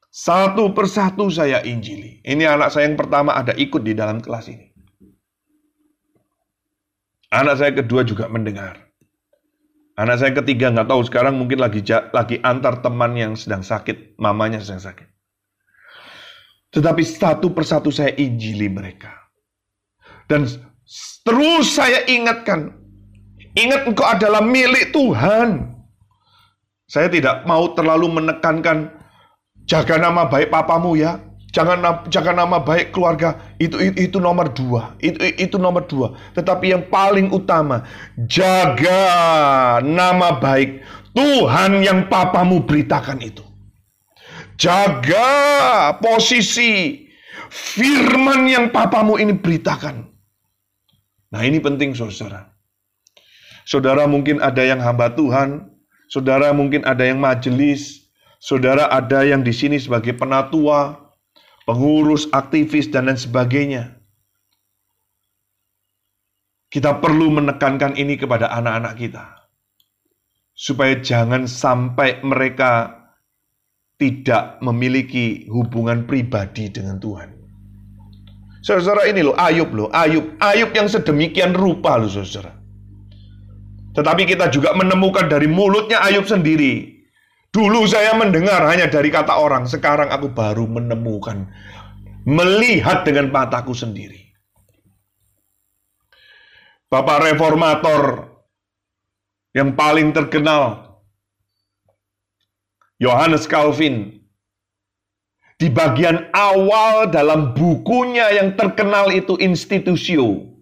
[0.10, 2.18] Satu persatu saya injili.
[2.26, 4.74] Ini anak saya yang pertama ada ikut di dalam kelas ini.
[7.30, 8.90] Anak saya kedua juga mendengar.
[10.02, 14.58] Anak saya ketiga nggak tahu sekarang mungkin lagi lagi antar teman yang sedang sakit, mamanya
[14.58, 15.06] sedang sakit.
[16.74, 19.14] Tetapi satu persatu saya injili mereka.
[20.26, 20.50] Dan
[21.22, 22.74] terus saya ingatkan,
[23.54, 25.78] ingat engkau adalah milik Tuhan.
[26.90, 28.99] Saya tidak mau terlalu menekankan
[29.70, 31.22] jaga nama baik papamu ya.
[31.50, 36.14] Jangan jaga nama baik keluarga itu, itu itu nomor dua itu itu nomor dua.
[36.38, 37.90] Tetapi yang paling utama
[38.30, 40.86] jaga nama baik
[41.18, 43.42] Tuhan yang papamu beritakan itu.
[44.62, 47.02] Jaga posisi
[47.50, 50.06] firman yang papamu ini beritakan.
[51.34, 52.54] Nah ini penting saudara.
[53.66, 55.66] Saudara mungkin ada yang hamba Tuhan,
[56.14, 58.09] saudara mungkin ada yang majelis,
[58.40, 60.96] saudara ada yang di sini sebagai penatua,
[61.68, 64.00] pengurus, aktivis, dan lain sebagainya.
[66.70, 69.26] Kita perlu menekankan ini kepada anak-anak kita.
[70.56, 73.00] Supaya jangan sampai mereka
[74.00, 77.30] tidak memiliki hubungan pribadi dengan Tuhan.
[78.60, 80.36] Saudara ini loh, Ayub loh, Ayub.
[80.40, 82.60] Ayub yang sedemikian rupa loh saudara.
[83.96, 86.99] Tetapi kita juga menemukan dari mulutnya Ayub sendiri.
[87.50, 91.50] Dulu saya mendengar hanya dari kata orang, sekarang aku baru menemukan,
[92.22, 94.30] melihat dengan mataku sendiri.
[96.90, 98.30] Bapak reformator
[99.58, 100.90] yang paling terkenal,
[103.02, 104.22] Yohanes Calvin,
[105.58, 110.54] di bagian awal dalam bukunya yang terkenal itu Institutio,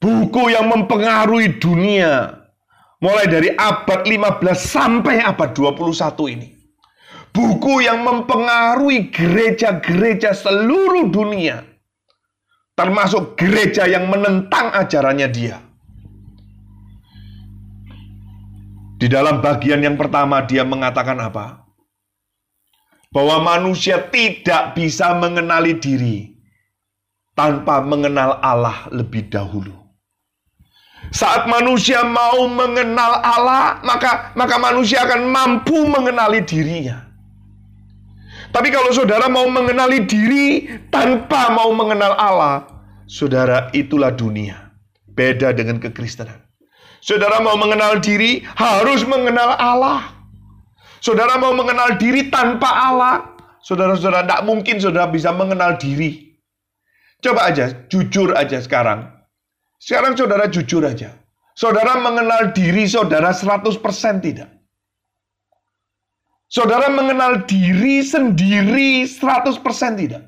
[0.00, 2.37] buku yang mempengaruhi dunia,
[2.98, 6.48] mulai dari abad 15 sampai abad 21 ini.
[7.28, 11.62] Buku yang mempengaruhi gereja-gereja seluruh dunia.
[12.74, 15.58] Termasuk gereja yang menentang ajarannya dia.
[18.98, 21.62] Di dalam bagian yang pertama dia mengatakan apa?
[23.14, 26.34] Bahwa manusia tidak bisa mengenali diri
[27.38, 29.87] tanpa mengenal Allah lebih dahulu.
[31.08, 37.08] Saat manusia mau mengenal Allah, maka maka manusia akan mampu mengenali dirinya.
[38.52, 42.78] Tapi kalau saudara mau mengenali diri tanpa mau mengenal Allah,
[43.08, 44.68] Saudara, itulah dunia.
[45.08, 46.44] Beda dengan kekristenan.
[47.00, 50.12] Saudara mau mengenal diri, harus mengenal Allah.
[51.00, 53.32] Saudara mau mengenal diri tanpa Allah,
[53.64, 56.36] saudara-saudara tidak mungkin saudara bisa mengenal diri.
[57.24, 59.08] Coba aja, jujur aja sekarang.
[59.78, 61.14] Sekarang saudara jujur aja.
[61.54, 63.78] Saudara mengenal diri saudara 100%
[64.22, 64.50] tidak.
[66.48, 69.58] Saudara mengenal diri sendiri 100%
[69.98, 70.22] tidak.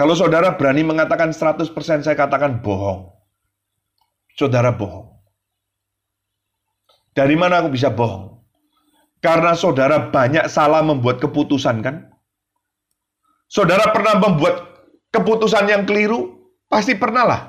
[0.00, 1.76] Kalau saudara berani mengatakan 100%,
[2.08, 3.12] saya katakan bohong.
[4.32, 5.12] Saudara bohong.
[7.12, 8.40] Dari mana aku bisa bohong?
[9.20, 12.08] Karena saudara banyak salah membuat keputusan kan?
[13.50, 14.62] Saudara pernah membuat
[15.12, 16.48] keputusan yang keliru?
[16.70, 17.40] Pasti pernah lah.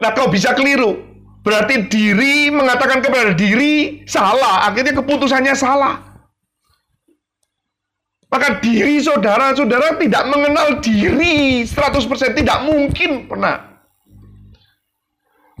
[0.00, 0.96] Nah kau bisa keliru.
[1.40, 4.68] Berarti diri mengatakan kepada diri salah.
[4.68, 6.00] Akhirnya keputusannya salah.
[8.30, 13.58] Maka diri saudara-saudara tidak mengenal diri 100% tidak mungkin pernah.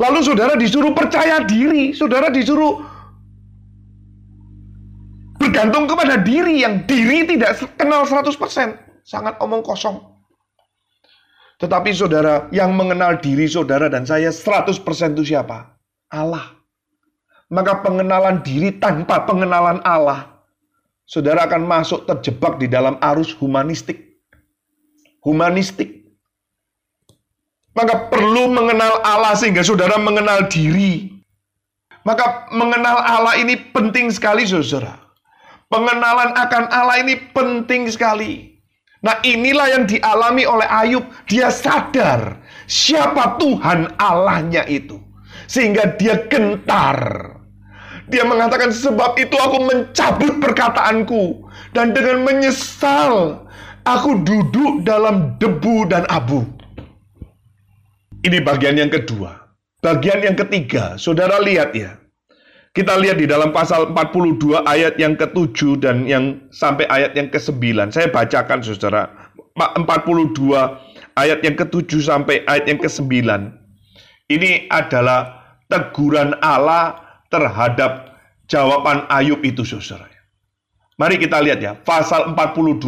[0.00, 2.80] Lalu saudara disuruh percaya diri, saudara disuruh
[5.36, 8.32] bergantung kepada diri yang diri tidak kenal 100%.
[9.04, 10.19] Sangat omong kosong.
[11.60, 14.80] Tetapi saudara, yang mengenal diri saudara dan saya 100%
[15.20, 15.76] itu siapa?
[16.08, 16.56] Allah.
[17.52, 20.40] Maka pengenalan diri tanpa pengenalan Allah,
[21.04, 24.16] saudara akan masuk terjebak di dalam arus humanistik.
[25.20, 26.00] Humanistik.
[27.76, 31.12] Maka perlu mengenal Allah sehingga saudara mengenal diri.
[32.08, 34.96] Maka mengenal Allah ini penting sekali saudara.
[35.68, 38.49] Pengenalan akan Allah ini penting sekali.
[39.00, 41.04] Nah inilah yang dialami oleh Ayub.
[41.24, 42.36] Dia sadar
[42.68, 45.00] siapa Tuhan Allahnya itu.
[45.48, 47.00] Sehingga dia gentar.
[48.10, 51.48] Dia mengatakan sebab itu aku mencabut perkataanku.
[51.72, 53.46] Dan dengan menyesal
[53.88, 56.44] aku duduk dalam debu dan abu.
[58.20, 59.48] Ini bagian yang kedua.
[59.80, 61.96] Bagian yang ketiga, saudara lihat ya.
[62.70, 67.90] Kita lihat di dalam pasal 42 ayat yang ke-7 dan yang sampai ayat yang ke-9.
[67.90, 69.10] Saya bacakan Saudara.
[69.58, 69.82] 42
[71.18, 73.10] ayat yang ke-7 sampai ayat yang ke-9.
[74.30, 76.94] Ini adalah teguran Allah
[77.26, 78.14] terhadap
[78.46, 80.06] jawaban Ayub itu Saudara.
[80.94, 82.86] Mari kita lihat ya, pasal 42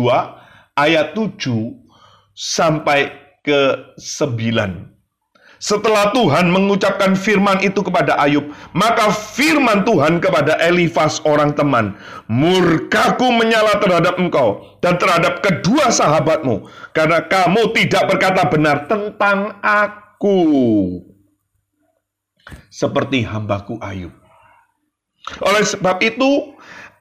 [0.79, 1.43] ayat 7
[2.39, 3.11] sampai
[3.43, 4.92] ke 9.
[5.63, 11.95] Setelah Tuhan mengucapkan firman itu kepada Ayub, maka firman Tuhan kepada Elifas orang teman,
[12.27, 20.51] murkaku menyala terhadap engkau dan terhadap kedua sahabatmu, karena kamu tidak berkata benar tentang aku.
[22.67, 24.11] Seperti hambaku Ayub.
[25.47, 26.52] Oleh sebab itu,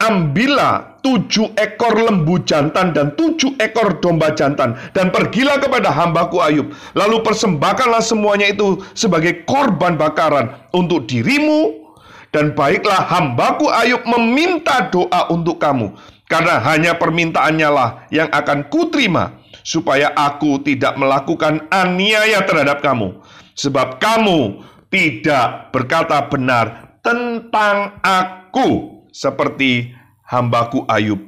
[0.02, 6.74] ambillah tujuh ekor lembu jantan dan tujuh ekor domba jantan dan pergilah kepada hambaku Ayub.
[6.98, 11.78] Lalu persembahkanlah semuanya itu sebagai korban bakaran untuk dirimu
[12.34, 15.94] dan baiklah hambaku Ayub meminta doa untuk kamu.
[16.26, 19.36] Karena hanya permintaannya lah yang akan kuterima
[19.68, 23.20] supaya aku tidak melakukan aniaya terhadap kamu.
[23.52, 29.92] Sebab kamu tidak berkata benar tentang aku seperti
[30.32, 31.20] hambaku Ayub.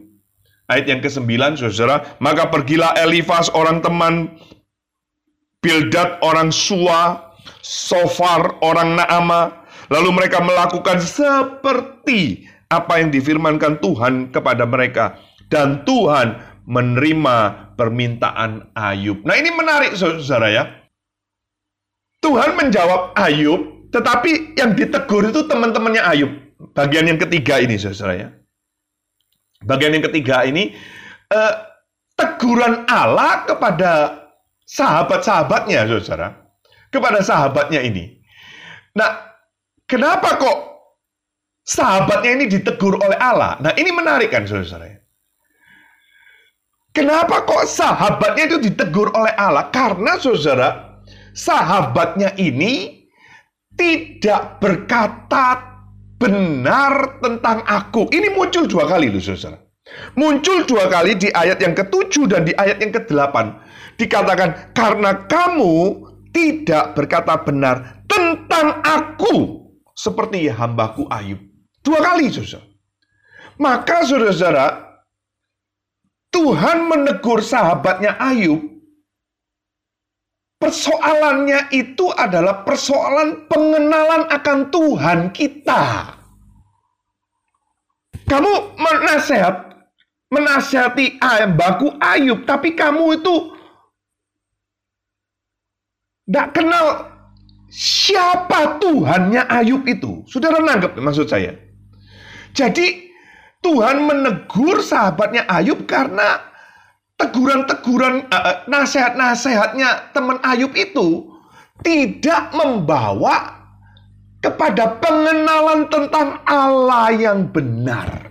[0.72, 4.32] Ayat yang ke-9, saudara, maka pergilah Elifas orang teman,
[5.60, 7.20] Bildad orang Sua,
[7.60, 15.20] Sofar orang Naama, lalu mereka melakukan seperti apa yang difirmankan Tuhan kepada mereka.
[15.52, 17.38] Dan Tuhan menerima
[17.76, 19.22] permintaan Ayub.
[19.28, 20.64] Nah ini menarik saudara ya.
[22.24, 28.30] Tuhan menjawab Ayub, tetapi yang ditegur itu teman-temannya Ayub bagian yang ketiga ini, saudara ya.
[29.64, 30.72] Bagian yang ketiga ini
[31.32, 31.54] eh,
[32.16, 33.92] teguran Allah kepada
[34.64, 36.32] sahabat-sahabatnya, saudara.
[36.94, 38.22] Kepada sahabatnya ini.
[38.94, 39.34] Nah,
[39.90, 40.58] kenapa kok
[41.66, 43.58] sahabatnya ini ditegur oleh Allah?
[43.60, 45.02] Nah, ini menarik kan, saudara.
[46.94, 49.74] Kenapa kok sahabatnya itu ditegur oleh Allah?
[49.74, 51.02] Karena saudara,
[51.34, 53.02] sahabatnya ini
[53.74, 55.73] tidak berkata
[56.24, 58.08] benar tentang aku.
[58.08, 59.60] Ini muncul dua kali loh saudara.
[60.16, 63.60] Muncul dua kali di ayat yang ketujuh dan di ayat yang kedelapan.
[64.00, 69.68] Dikatakan, karena kamu tidak berkata benar tentang aku.
[69.94, 71.38] Seperti hambaku Ayub.
[71.84, 72.66] Dua kali saudara.
[73.62, 74.68] Maka saudara-saudara,
[76.34, 78.73] Tuhan menegur sahabatnya Ayub
[80.64, 86.16] Persoalannya itu adalah persoalan pengenalan akan Tuhan kita.
[88.24, 89.76] Kamu menasehat,
[90.32, 91.20] menasehati
[91.60, 93.36] baku Ayub, tapi kamu itu
[96.24, 97.12] Tidak kenal
[97.68, 100.24] siapa Tuhannya Ayub itu.
[100.32, 101.52] Saudara nanggap maksud saya.
[102.56, 103.12] Jadi
[103.60, 106.53] Tuhan menegur sahabatnya Ayub karena
[107.24, 111.32] teguran-teguran eh, nasihat-nasihatnya teman Ayub itu
[111.80, 113.64] tidak membawa
[114.44, 118.28] kepada pengenalan tentang Allah yang benar.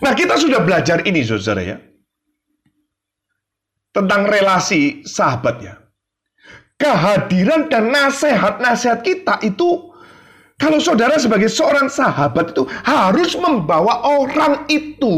[0.00, 1.76] Nah, kita sudah belajar ini, saudara ya,
[3.92, 5.74] tentang relasi sahabat ya.
[6.80, 9.92] Kehadiran dan nasihat-nasihat kita itu,
[10.56, 15.16] kalau saudara sebagai seorang sahabat itu harus membawa orang itu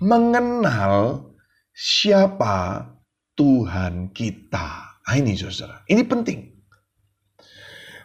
[0.00, 1.28] mengenal
[1.76, 2.88] siapa
[3.36, 5.00] Tuhan kita.
[5.04, 6.50] Nah, ini saudara, ini penting.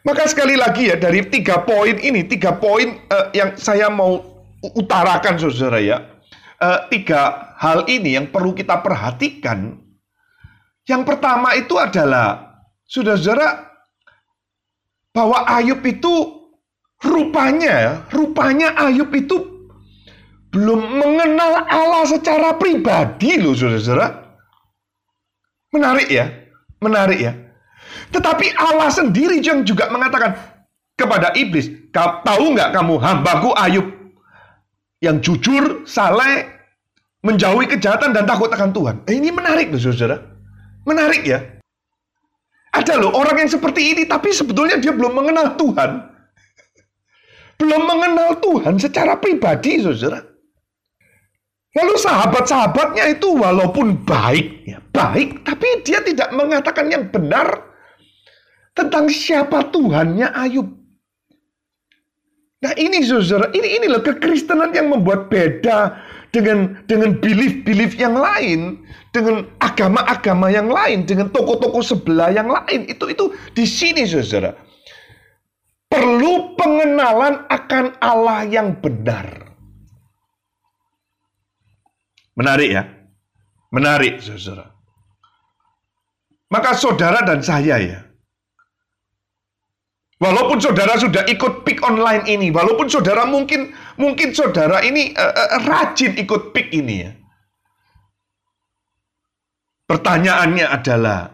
[0.06, 4.22] Maka sekali lagi ya dari tiga poin ini, tiga poin eh, yang saya mau
[4.62, 5.98] utarakan saudara ya.
[6.56, 9.76] Uh, tiga hal ini yang perlu kita perhatikan.
[10.88, 13.76] Yang pertama itu adalah, saudara-saudara,
[15.12, 16.48] bahwa Ayub itu
[17.04, 19.55] rupanya, rupanya Ayub itu
[20.56, 24.24] belum mengenal Allah secara pribadi loh saudara-saudara.
[25.76, 26.32] Menarik ya,
[26.80, 27.36] menarik ya.
[28.16, 30.40] Tetapi Allah sendiri yang juga mengatakan
[30.96, 33.84] kepada iblis, tahu nggak kamu hambaku Ayub
[35.04, 36.48] yang jujur, saleh,
[37.20, 38.96] menjauhi kejahatan dan takut akan Tuhan.
[39.12, 40.24] Eh, ini menarik loh saudara.
[40.88, 41.44] Menarik ya.
[42.72, 46.16] Ada loh orang yang seperti ini tapi sebetulnya dia belum mengenal Tuhan.
[47.60, 50.35] Belum mengenal Tuhan secara pribadi saudara.
[51.76, 57.68] Lalu sahabat-sahabatnya itu walaupun baik, ya baik, tapi dia tidak mengatakan yang benar
[58.72, 60.72] tentang siapa Tuhannya Ayub.
[62.64, 66.00] Nah ini saudara, ini inilah kekristenan yang membuat beda
[66.32, 68.80] dengan dengan belief-belief yang lain,
[69.12, 72.88] dengan agama-agama yang lain, dengan toko-toko sebelah yang lain.
[72.88, 74.56] Itu itu di sini saudara.
[75.92, 79.55] Perlu pengenalan akan Allah yang benar.
[82.36, 82.84] Menarik ya?
[83.72, 84.72] Menarik saudara.
[86.52, 88.06] Maka saudara dan saya ya,
[90.16, 95.68] Walaupun saudara sudah ikut pick online ini, walaupun saudara mungkin mungkin saudara ini uh, uh,
[95.68, 97.12] rajin ikut pick ini ya.
[99.86, 101.30] Pertanyaannya adalah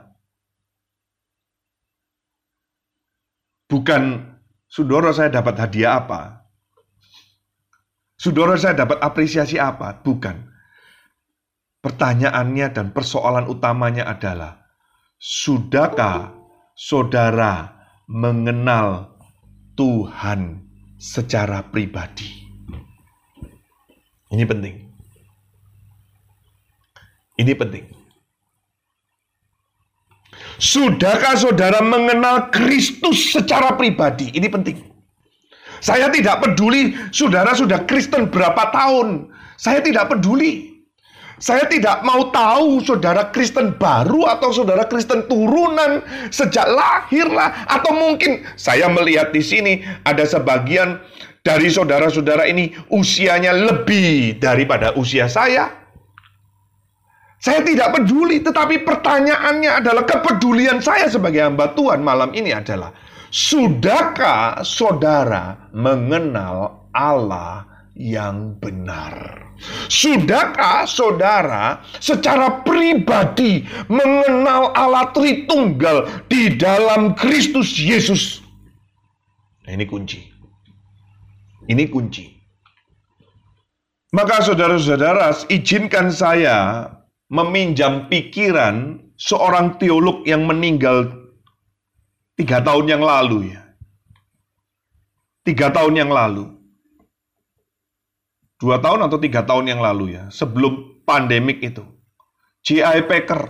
[3.70, 4.34] bukan
[4.66, 6.42] saudara saya dapat hadiah apa?
[8.18, 10.02] Saudara saya dapat apresiasi apa?
[10.02, 10.51] Bukan.
[11.82, 14.70] Pertanyaannya dan persoalan utamanya adalah
[15.18, 16.30] sudahkah
[16.78, 17.74] saudara
[18.06, 19.18] mengenal
[19.74, 20.62] Tuhan
[21.02, 22.30] secara pribadi.
[24.30, 24.76] Ini penting.
[27.42, 27.86] Ini penting.
[30.62, 34.30] Sudahkah saudara mengenal Kristus secara pribadi?
[34.38, 34.78] Ini penting.
[35.82, 39.34] Saya tidak peduli saudara sudah Kristen berapa tahun.
[39.58, 40.71] Saya tidak peduli.
[41.42, 47.98] Saya tidak mau tahu saudara Kristen baru atau saudara Kristen turunan sejak lahir lah atau
[47.98, 51.02] mungkin saya melihat di sini ada sebagian
[51.42, 55.82] dari saudara-saudara ini usianya lebih daripada usia saya.
[57.42, 62.94] Saya tidak peduli, tetapi pertanyaannya adalah kepedulian saya sebagai hamba Tuhan malam ini adalah
[63.34, 67.71] sudahkah saudara mengenal Allah
[68.02, 69.46] yang benar?
[69.88, 78.42] Sudahkah saudara secara pribadi mengenal Allah Tritunggal di dalam Kristus Yesus?
[79.70, 80.26] Nah, ini kunci.
[81.70, 82.26] Ini kunci.
[84.12, 86.90] Maka saudara-saudara, izinkan saya
[87.32, 91.08] meminjam pikiran seorang teolog yang meninggal
[92.36, 93.62] tiga tahun yang lalu ya.
[95.46, 96.61] Tiga tahun yang lalu
[98.62, 101.82] dua tahun atau tiga tahun yang lalu ya, sebelum pandemik itu.
[102.62, 103.10] G.I.
[103.10, 103.50] Packer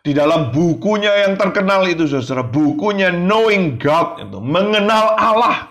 [0.00, 5.68] di dalam bukunya yang terkenal itu saudara, bukunya Knowing God itu mengenal Allah.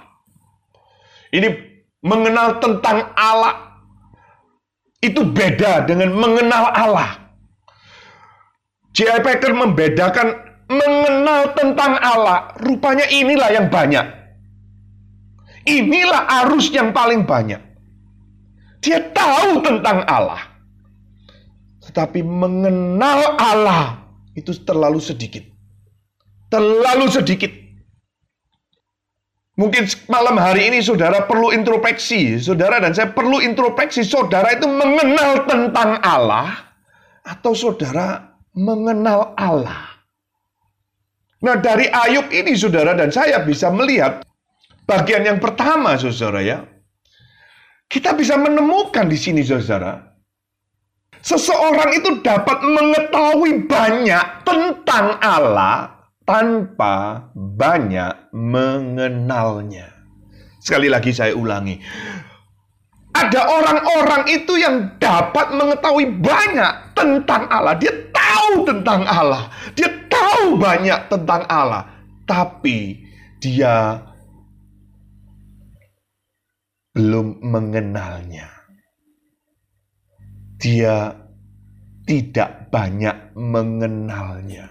[1.34, 1.50] Ini
[2.06, 3.82] mengenal tentang Allah
[5.02, 7.10] itu beda dengan mengenal Allah.
[8.94, 9.26] J.I.
[9.26, 10.28] Packer membedakan
[10.70, 14.06] mengenal tentang Allah, rupanya inilah yang banyak.
[15.66, 17.73] Inilah arus yang paling banyak.
[18.84, 20.44] Dia tahu tentang Allah.
[21.88, 24.04] Tetapi mengenal Allah
[24.36, 25.48] itu terlalu sedikit.
[26.52, 27.52] Terlalu sedikit.
[29.54, 32.42] Mungkin malam hari ini saudara perlu introspeksi.
[32.44, 34.04] Saudara dan saya perlu introspeksi.
[34.04, 36.76] Saudara itu mengenal tentang Allah.
[37.24, 39.94] Atau saudara mengenal Allah.
[41.44, 44.24] Nah, dari Ayub ini saudara dan saya bisa melihat
[44.88, 46.73] bagian yang pertama saudara ya.
[47.94, 50.02] Kita bisa menemukan di sini saudara.
[51.22, 59.94] Seseorang itu dapat mengetahui banyak tentang Allah tanpa banyak mengenalnya.
[60.58, 61.78] Sekali lagi saya ulangi.
[63.14, 67.78] Ada orang-orang itu yang dapat mengetahui banyak tentang Allah.
[67.78, 69.54] Dia tahu tentang Allah.
[69.78, 71.94] Dia tahu banyak tentang Allah.
[72.26, 73.06] Tapi
[73.38, 74.02] dia
[76.94, 78.50] belum mengenalnya.
[80.62, 81.12] Dia
[82.06, 84.70] tidak banyak mengenalnya.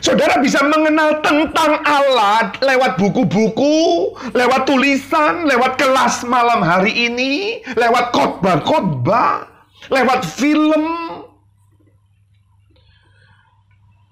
[0.00, 8.10] Saudara bisa mengenal tentang Allah lewat buku-buku, lewat tulisan, lewat kelas malam hari ini, lewat
[8.14, 9.46] khotbah-khotbah,
[9.92, 10.86] lewat film.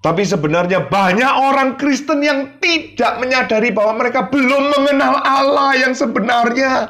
[0.01, 6.89] Tapi sebenarnya banyak orang Kristen yang tidak menyadari bahwa mereka belum mengenal Allah yang sebenarnya.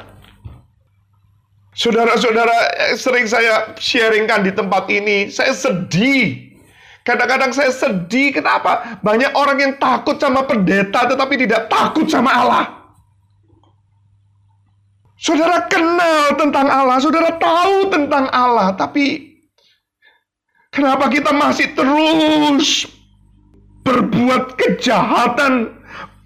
[1.76, 6.56] Saudara-saudara, sering saya sharingkan di tempat ini, saya sedih.
[7.04, 8.96] Kadang-kadang saya sedih, kenapa?
[9.04, 12.64] Banyak orang yang takut sama pendeta tetapi tidak takut sama Allah.
[15.20, 19.36] Saudara kenal tentang Allah, saudara tahu tentang Allah, tapi
[20.72, 22.88] kenapa kita masih terus
[23.82, 25.74] berbuat kejahatan,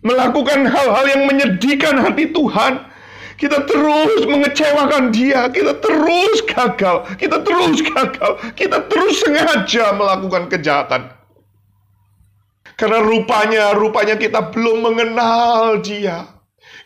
[0.04, 2.86] melakukan hal-hal yang menyedihkan hati Tuhan.
[3.36, 11.12] Kita terus mengecewakan dia, kita terus gagal, kita terus gagal, kita terus sengaja melakukan kejahatan.
[12.80, 16.32] Karena rupanya, rupanya kita belum mengenal dia.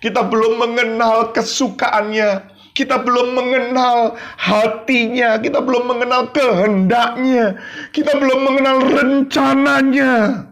[0.03, 2.59] Kita belum mengenal kesukaannya.
[2.75, 5.39] Kita belum mengenal hatinya.
[5.39, 7.59] Kita belum mengenal kehendaknya.
[7.91, 10.50] Kita belum mengenal rencananya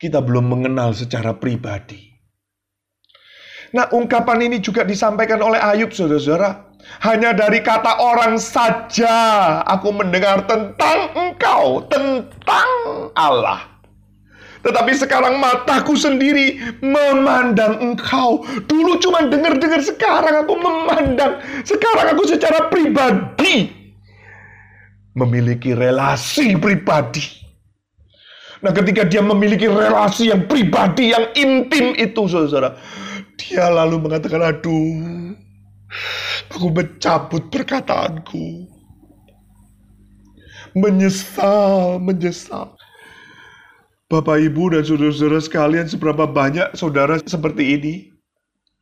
[0.00, 2.08] kita belum mengenal secara pribadi.
[3.76, 6.72] Nah, ungkapan ini juga disampaikan oleh Ayub, saudara-saudara.
[7.04, 9.12] Hanya dari kata orang saja
[9.62, 12.70] aku mendengar tentang engkau, tentang
[13.14, 13.68] Allah.
[14.64, 18.42] Tetapi sekarang mataku sendiri memandang engkau.
[18.66, 21.38] Dulu cuma dengar-dengar, sekarang aku memandang.
[21.62, 23.70] Sekarang aku secara pribadi
[25.14, 27.39] memiliki relasi pribadi
[28.60, 32.76] Nah, ketika dia memiliki relasi yang pribadi, yang intim itu, saudara,
[33.40, 35.32] dia lalu mengatakan, aduh,
[36.52, 38.68] aku mencabut perkataanku.
[40.76, 42.76] Menyesal, menyesal.
[44.12, 47.94] Bapak, Ibu, dan saudara-saudara sekalian, seberapa banyak saudara seperti ini?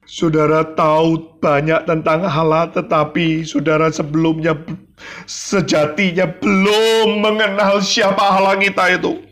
[0.09, 4.57] Saudara tahu banyak tentang Allah, tetapi saudara sebelumnya
[5.29, 9.28] sejatinya belum mengenal siapa Allah kita itu.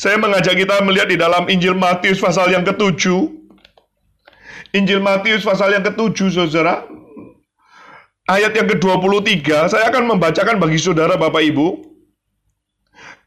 [0.00, 3.36] Saya mengajak kita melihat di dalam Injil Matius pasal yang ketujuh.
[4.72, 6.88] Injil Matius pasal yang ketujuh, saudara.
[8.24, 11.84] Ayat yang ke-23, saya akan membacakan bagi saudara Bapak Ibu.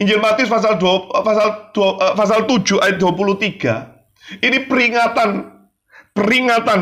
[0.01, 1.47] Injil Matius pasal 2, pasal
[1.77, 4.41] 2, pasal 7 ayat 23.
[4.41, 5.29] Ini peringatan
[6.17, 6.79] peringatan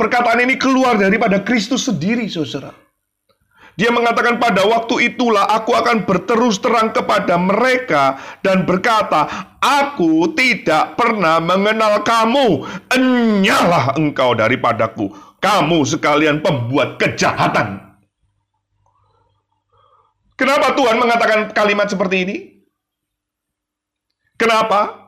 [0.00, 2.81] perkataan ini keluar daripada Kristus sendiri, Saudara.
[3.72, 10.98] Dia mengatakan pada waktu itulah aku akan berterus terang kepada mereka dan berkata, Aku tidak
[10.98, 15.08] pernah mengenal kamu, enyalah engkau daripadaku,
[15.40, 17.80] kamu sekalian pembuat kejahatan.
[20.36, 22.36] Kenapa Tuhan mengatakan kalimat seperti ini?
[24.36, 25.01] Kenapa?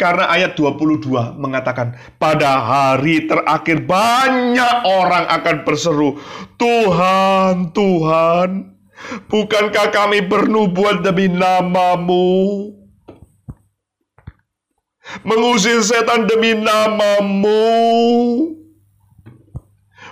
[0.00, 6.16] Karena ayat 22 mengatakan, pada hari terakhir banyak orang akan berseru,
[6.56, 8.80] Tuhan, Tuhan,
[9.28, 12.72] bukankah kami bernubuat demi namamu?
[15.20, 17.60] Mengusir setan demi namamu?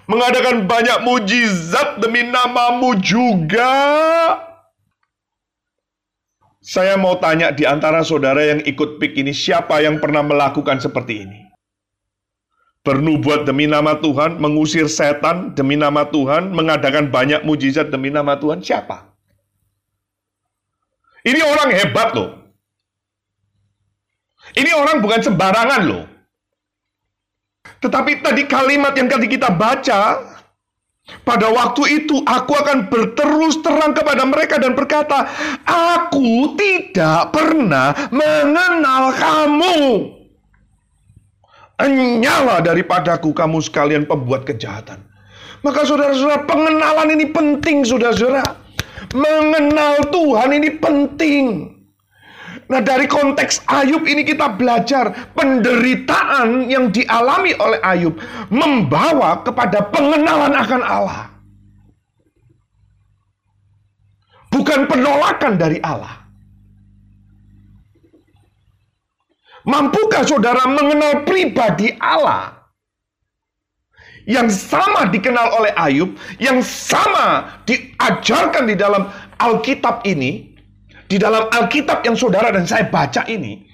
[0.05, 3.73] Mengadakan banyak mujizat demi namamu juga?
[6.69, 11.25] Saya mau tanya di antara saudara yang ikut PIK ini, siapa yang pernah melakukan seperti
[11.25, 11.41] ini?
[12.85, 18.61] Bernubuat demi nama Tuhan, mengusir setan demi nama Tuhan, mengadakan banyak mujizat demi nama Tuhan,
[18.61, 19.09] siapa?
[21.25, 22.37] Ini orang hebat loh.
[24.53, 26.05] Ini orang bukan sembarangan loh.
[27.81, 30.21] Tetapi tadi kalimat yang tadi kita baca,
[31.25, 35.25] pada waktu itu aku akan berterus terang kepada mereka dan berkata,
[35.65, 39.81] Aku tidak pernah mengenal kamu.
[41.79, 45.01] Enyala daripadaku kamu sekalian pembuat kejahatan.
[45.63, 48.59] Maka saudara-saudara, pengenalan ini penting, saudara-saudara.
[49.15, 51.78] Mengenal Tuhan ini penting.
[52.69, 58.21] Nah, dari konteks Ayub ini kita belajar penderitaan yang dialami oleh Ayub
[58.53, 61.33] membawa kepada pengenalan akan Allah.
[64.53, 66.29] Bukan penolakan dari Allah.
[69.65, 72.53] Mampukah saudara mengenal pribadi Allah?
[74.29, 79.09] Yang sama dikenal oleh Ayub, yang sama diajarkan di dalam
[79.41, 80.48] Alkitab ini,
[81.09, 83.65] di dalam Alkitab yang saudara dan saya baca ini,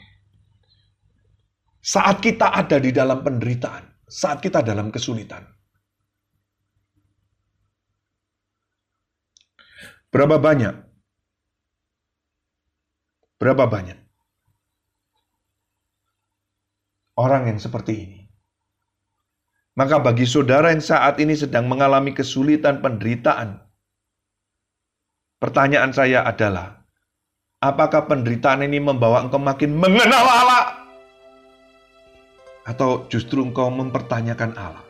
[1.83, 5.43] saat kita ada di dalam penderitaan, saat kita dalam kesulitan.
[10.15, 10.75] Berapa banyak?
[13.43, 13.99] Berapa banyak
[17.19, 18.21] orang yang seperti ini?
[19.75, 23.59] Maka bagi saudara yang saat ini sedang mengalami kesulitan penderitaan,
[25.43, 26.84] pertanyaan saya adalah,
[27.65, 30.85] apakah penderitaan ini membawa engkau makin mengenal Allah?
[32.69, 34.85] Atau justru engkau mempertanyakan Allah?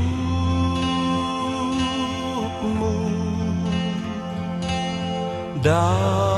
[5.62, 6.29] Dalam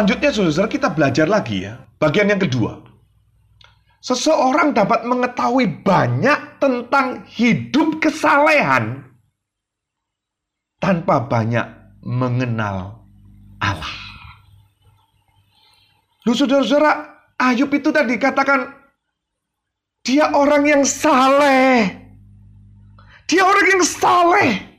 [0.00, 1.76] Selanjutnya saudara kita belajar lagi ya.
[2.00, 2.80] Bagian yang kedua.
[4.00, 9.04] Seseorang dapat mengetahui banyak tentang hidup kesalehan
[10.80, 11.68] tanpa banyak
[12.00, 13.04] mengenal
[13.60, 14.00] Allah.
[16.24, 18.72] Lu saudara-saudara, Ayub itu tadi katakan
[20.00, 21.92] dia orang yang saleh.
[23.28, 24.69] Dia orang yang saleh.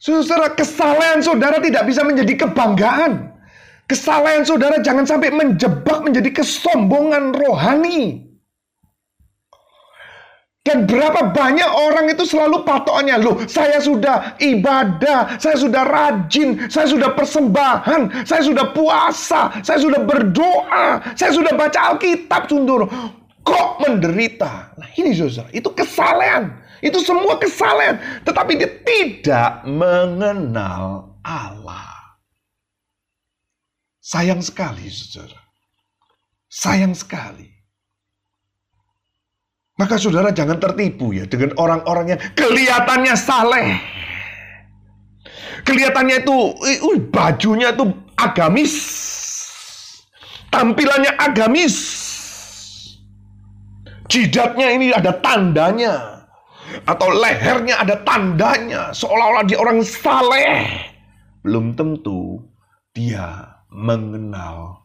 [0.00, 3.36] Saudara, kesalehan saudara tidak bisa menjadi kebanggaan.
[3.84, 8.24] Kesalehan saudara jangan sampai menjebak menjadi kesombongan rohani.
[10.60, 16.84] Dan berapa banyak orang itu selalu patokannya, loh saya sudah ibadah, saya sudah rajin, saya
[16.84, 22.84] sudah persembahan, saya sudah puasa, saya sudah berdoa, saya sudah baca Alkitab, sundur.
[23.40, 24.76] Kok menderita?
[24.76, 26.52] Nah ini saudara, itu kesalehan.
[26.80, 28.24] Itu semua kesalehan.
[28.24, 32.00] Tetapi dia tidak mengenal Allah.
[34.00, 35.38] Sayang sekali saudara.
[36.50, 37.46] Sayang sekali.
[39.80, 43.80] Maka saudara jangan tertipu ya dengan orang-orang yang kelihatannya saleh.
[45.64, 47.88] Kelihatannya itu uh, bajunya itu
[48.20, 48.76] agamis.
[50.52, 51.76] Tampilannya agamis.
[54.10, 56.19] Jidatnya ini ada tandanya.
[56.86, 58.90] Atau lehernya ada tandanya.
[58.94, 60.66] Seolah-olah dia orang saleh.
[61.40, 62.44] Belum tentu
[62.92, 64.84] dia mengenal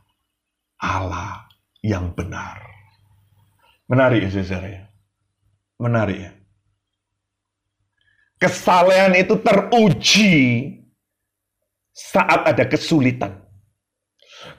[0.80, 1.46] Allah
[1.82, 2.62] yang benar.
[3.86, 4.84] Menarik ya saudara ya.
[5.78, 6.32] Menarik ya.
[8.36, 10.36] Kesalehan itu teruji
[11.96, 13.42] saat ada kesulitan.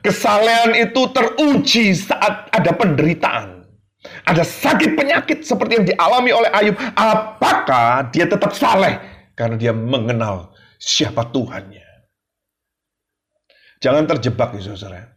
[0.00, 3.55] Kesalehan itu teruji saat ada penderitaan.
[4.26, 6.74] Ada sakit penyakit seperti yang dialami oleh Ayub.
[6.98, 8.98] Apakah dia tetap saleh?
[9.38, 10.50] Karena dia mengenal
[10.82, 11.86] siapa Tuhannya.
[13.78, 15.14] Jangan terjebak ya saudara.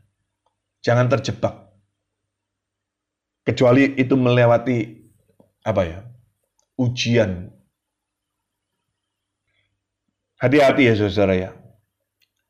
[0.86, 1.70] Jangan terjebak
[3.50, 5.10] kecuali itu melewati
[5.66, 6.00] apa ya
[6.78, 7.50] ujian
[10.38, 11.52] hati-hati ya saudara ya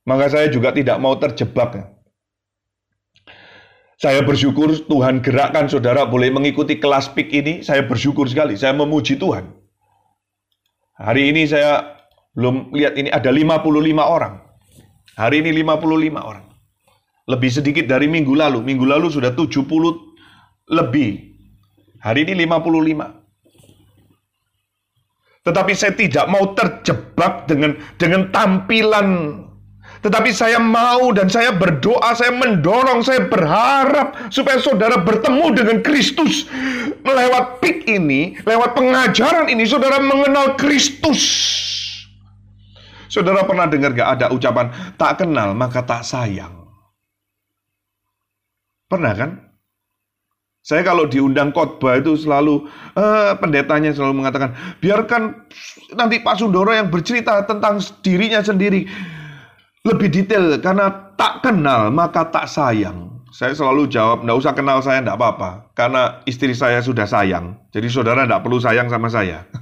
[0.04, 1.86] maka saya juga tidak mau terjebak ya.
[4.00, 7.60] Saya bersyukur Tuhan gerakkan saudara boleh mengikuti kelas PIK ini.
[7.60, 8.56] Saya bersyukur sekali.
[8.56, 9.52] Saya memuji Tuhan.
[10.96, 12.00] Hari ini saya
[12.32, 13.60] belum lihat ini ada 55
[14.00, 14.40] orang.
[15.20, 16.48] Hari ini 55 orang.
[17.28, 18.64] Lebih sedikit dari minggu lalu.
[18.64, 19.68] Minggu lalu sudah 70
[20.72, 21.36] lebih.
[22.00, 25.44] Hari ini 55.
[25.44, 29.08] Tetapi saya tidak mau terjebak dengan dengan tampilan.
[30.00, 36.48] Tetapi saya mau dan saya berdoa, saya mendorong, saya berharap supaya saudara bertemu dengan Kristus.
[37.04, 41.20] Lewat pik ini, lewat pengajaran ini, saudara mengenal Kristus.
[43.12, 46.64] Saudara pernah dengar gak ada ucapan, tak kenal maka tak sayang?
[48.88, 49.32] Pernah kan?
[50.64, 55.50] Saya kalau diundang khotbah itu selalu eh, pendetanya selalu mengatakan, biarkan
[55.98, 58.86] nanti Pak Sundoro yang bercerita tentang dirinya sendiri
[59.88, 63.24] lebih detail karena tak kenal maka tak sayang.
[63.30, 65.72] Saya selalu jawab, enggak usah kenal saya, enggak apa-apa.
[65.78, 67.56] Karena istri saya sudah sayang.
[67.70, 69.46] Jadi saudara enggak perlu sayang sama saya.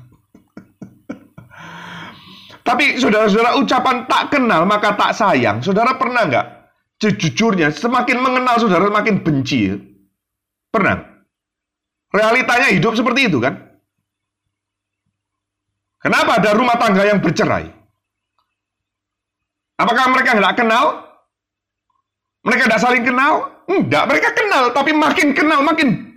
[2.68, 5.62] Tapi saudara-saudara ucapan tak kenal maka tak sayang.
[5.62, 6.48] Saudara pernah enggak?
[6.98, 9.70] Jujurnya semakin mengenal saudara semakin benci.
[10.74, 10.98] Pernah?
[12.10, 13.54] Realitanya hidup seperti itu kan?
[16.02, 17.77] Kenapa ada rumah tangga yang bercerai?
[19.78, 20.86] Apakah mereka nggak kenal?
[22.42, 23.54] Mereka tidak saling kenal?
[23.68, 26.08] Enggak, mereka kenal, tapi makin kenal, makin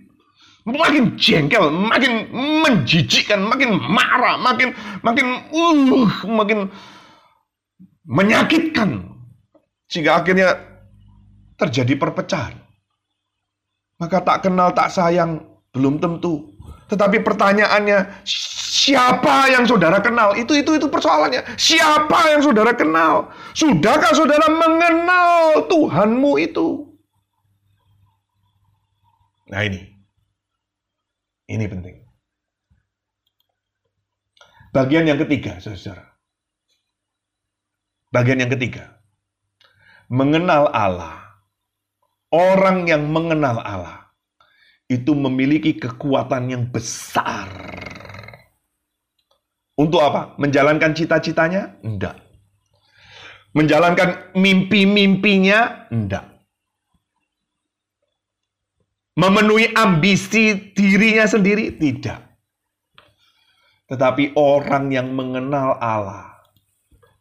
[0.62, 2.30] makin jengkel, makin
[2.62, 4.70] menjijikkan, makin marah, makin
[5.02, 6.70] makin uh, makin
[8.06, 9.10] menyakitkan.
[9.90, 10.54] Sehingga akhirnya
[11.58, 12.54] terjadi perpecahan.
[13.98, 15.44] Maka tak kenal, tak sayang,
[15.74, 16.56] belum tentu.
[16.88, 18.24] Tetapi pertanyaannya,
[18.86, 20.32] siapa yang saudara kenal?
[20.32, 21.44] Itu itu itu persoalannya.
[21.60, 23.28] Siapa yang saudara kenal?
[23.52, 26.88] Sudahkah saudara mengenal Tuhanmu itu?
[29.52, 29.84] Nah ini.
[31.50, 31.96] Ini penting.
[34.70, 36.14] Bagian yang ketiga, saudara.
[38.14, 39.02] Bagian yang ketiga.
[40.06, 41.20] Mengenal Allah
[42.30, 44.14] Orang yang mengenal Allah
[44.86, 47.50] itu memiliki kekuatan yang besar.
[49.80, 50.36] Untuk apa?
[50.36, 51.80] Menjalankan cita-citanya?
[51.80, 52.20] Enggak.
[53.56, 55.88] Menjalankan mimpi-mimpinya?
[55.88, 56.28] Enggak.
[59.16, 61.80] Memenuhi ambisi dirinya sendiri?
[61.80, 62.20] Tidak.
[63.88, 66.30] Tetapi orang yang mengenal Allah,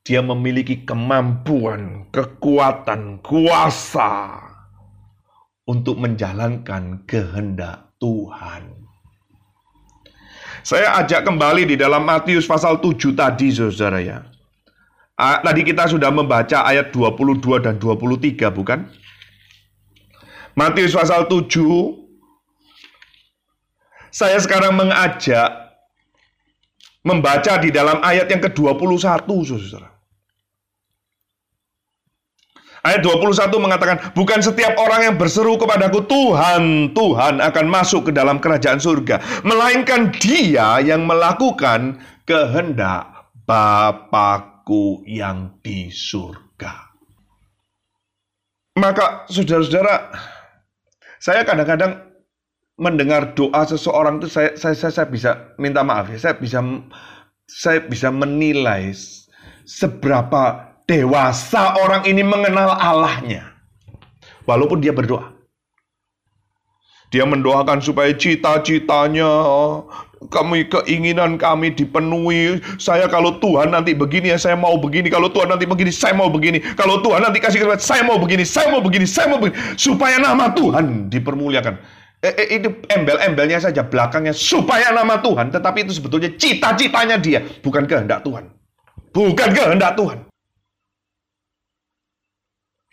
[0.09, 4.41] Dia memiliki kemampuan, kekuatan, kuasa
[5.69, 8.78] untuk menjalankan kehendak Tuhan.
[10.63, 14.23] Saya ajak kembali di dalam Matius pasal 7 tadi, saudara ya.
[15.19, 18.87] Tadi kita sudah membaca ayat 22 dan 23, bukan?
[20.55, 22.07] Matius pasal 7.
[24.09, 25.69] Saya sekarang mengajak
[27.03, 29.98] membaca di dalam ayat yang ke-21, saudara.
[32.79, 38.39] Ayat 21 mengatakan, bukan setiap orang yang berseru kepadaku, Tuhan, Tuhan akan masuk ke dalam
[38.39, 39.43] kerajaan surga.
[39.43, 43.19] Melainkan dia yang melakukan kehendak
[43.49, 46.93] Bapakku yang di surga.
[48.77, 50.13] Maka saudara-saudara,
[51.17, 51.99] saya kadang-kadang
[52.79, 56.63] mendengar doa seseorang itu saya, saya, saya, saya bisa minta maaf ya, saya bisa
[57.49, 58.93] saya bisa menilai
[59.65, 63.45] seberapa dewasa orang ini mengenal Allahnya.
[64.49, 65.37] Walaupun dia berdoa.
[67.13, 69.29] Dia mendoakan supaya cita-citanya,
[70.29, 72.61] kami keinginan kami dipenuhi.
[72.77, 75.09] Saya kalau Tuhan nanti begini ya saya mau begini.
[75.09, 76.61] Kalau Tuhan nanti begini saya mau begini.
[76.77, 79.57] Kalau Tuhan nanti kasih kesempatan saya mau begini, saya mau begini, saya mau begini.
[79.73, 81.73] Supaya nama Tuhan dipermuliakan.
[82.19, 85.49] Eh, eh, itu embel-embelnya saja belakangnya supaya nama Tuhan.
[85.49, 87.41] Tetapi itu sebetulnya cita-citanya dia.
[87.65, 88.53] Bukan kehendak Tuhan.
[89.17, 90.28] Bukan kehendak Tuhan.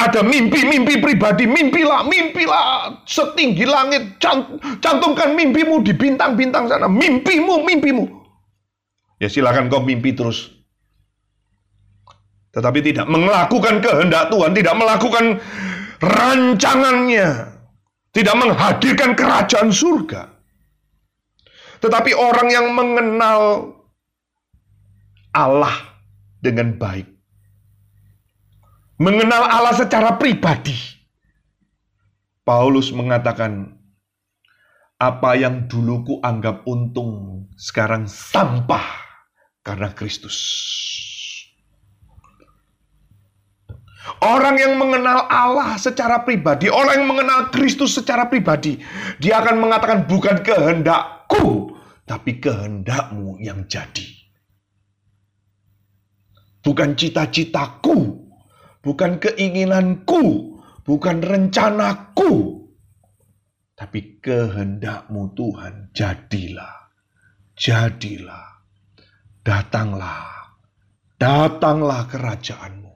[0.06, 4.22] Ada mimpi-mimpi pribadi, mimpilah, mimpilah setinggi langit.
[4.22, 6.86] Can- Cantumkan mimpimu di bintang-bintang sana.
[6.86, 8.04] Mimpimu, mimpimu.
[9.18, 10.52] Ya silakan kau mimpi terus.
[12.54, 15.24] Tetapi tidak melakukan kehendak Tuhan, tidak melakukan
[16.00, 17.58] rancangannya.
[18.14, 20.32] Tidak menghadirkan kerajaan surga.
[21.84, 23.74] Tetapi orang yang mengenal
[25.36, 25.76] Allah
[26.40, 27.15] dengan baik
[28.96, 30.76] mengenal Allah secara pribadi.
[32.46, 33.74] Paulus mengatakan,
[34.96, 38.86] apa yang dulu ku anggap untung, sekarang sampah
[39.66, 40.38] karena Kristus.
[44.22, 48.78] Orang yang mengenal Allah secara pribadi, orang yang mengenal Kristus secara pribadi,
[49.18, 51.74] dia akan mengatakan bukan kehendakku,
[52.06, 54.06] tapi kehendakmu yang jadi.
[56.62, 58.25] Bukan cita-citaku,
[58.86, 60.54] bukan keinginanku,
[60.86, 62.62] bukan rencanaku,
[63.74, 66.94] tapi kehendakmu Tuhan, jadilah,
[67.58, 68.62] jadilah,
[69.42, 70.54] datanglah,
[71.18, 72.94] datanglah kerajaanmu.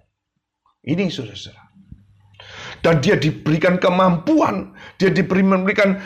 [0.87, 1.67] Ini saudara-saudara.
[2.81, 6.01] Dan dia diberikan kemampuan, dia diberikan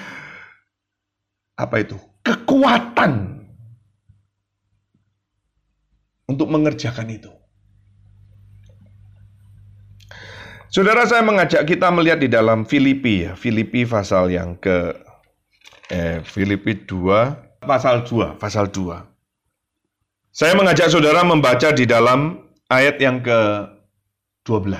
[1.54, 1.94] apa itu?
[2.24, 3.12] Kekuatan
[6.26, 7.43] untuk mengerjakan itu.
[10.74, 14.90] Saudara saya mengajak kita melihat di dalam Filipi ya, Filipi pasal yang ke
[15.86, 20.34] eh Filipi 2 pasal 2, pasal 2.
[20.34, 23.70] Saya mengajak saudara membaca di dalam ayat yang ke
[24.42, 24.74] 12.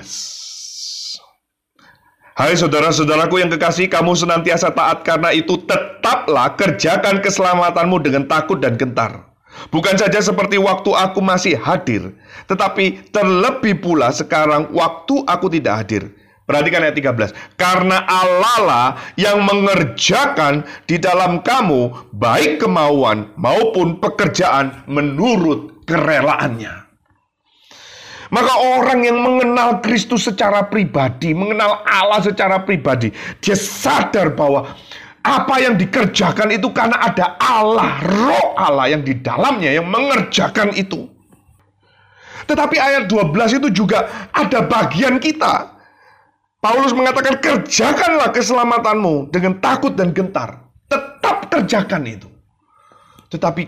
[2.35, 8.75] Hai saudara-saudaraku yang kekasih, kamu senantiasa taat karena itu tetaplah kerjakan keselamatanmu dengan takut dan
[8.75, 9.31] gentar.
[9.71, 12.13] Bukan saja seperti waktu aku masih hadir,
[12.45, 16.03] tetapi terlebih pula sekarang waktu aku tidak hadir.
[16.45, 17.57] Perhatikan ayat 13.
[17.57, 18.87] Karena Allah lah
[19.17, 26.85] yang mengerjakan di dalam kamu baik kemauan maupun pekerjaan menurut kerelaannya.
[28.29, 34.69] Maka orang yang mengenal Kristus secara pribadi, mengenal Allah secara pribadi, dia sadar bahwa
[35.25, 41.09] apa yang dikerjakan itu karena ada Allah, roh Allah yang di dalamnya yang mengerjakan itu.
[42.45, 45.73] Tetapi ayat 12 itu juga ada bagian kita.
[46.61, 50.61] Paulus mengatakan kerjakanlah keselamatanmu dengan takut dan gentar.
[50.85, 52.29] Tetap kerjakan itu.
[53.33, 53.65] Tetapi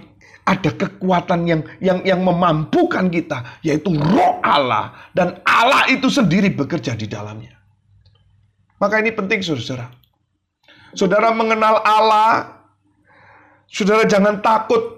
[0.47, 6.93] ada kekuatan yang yang yang memampukan kita yaitu roh Allah dan Allah itu sendiri bekerja
[6.93, 7.57] di dalamnya.
[8.77, 9.89] Maka ini penting saudara.
[10.97, 12.65] Saudara mengenal Allah,
[13.69, 14.97] saudara jangan takut.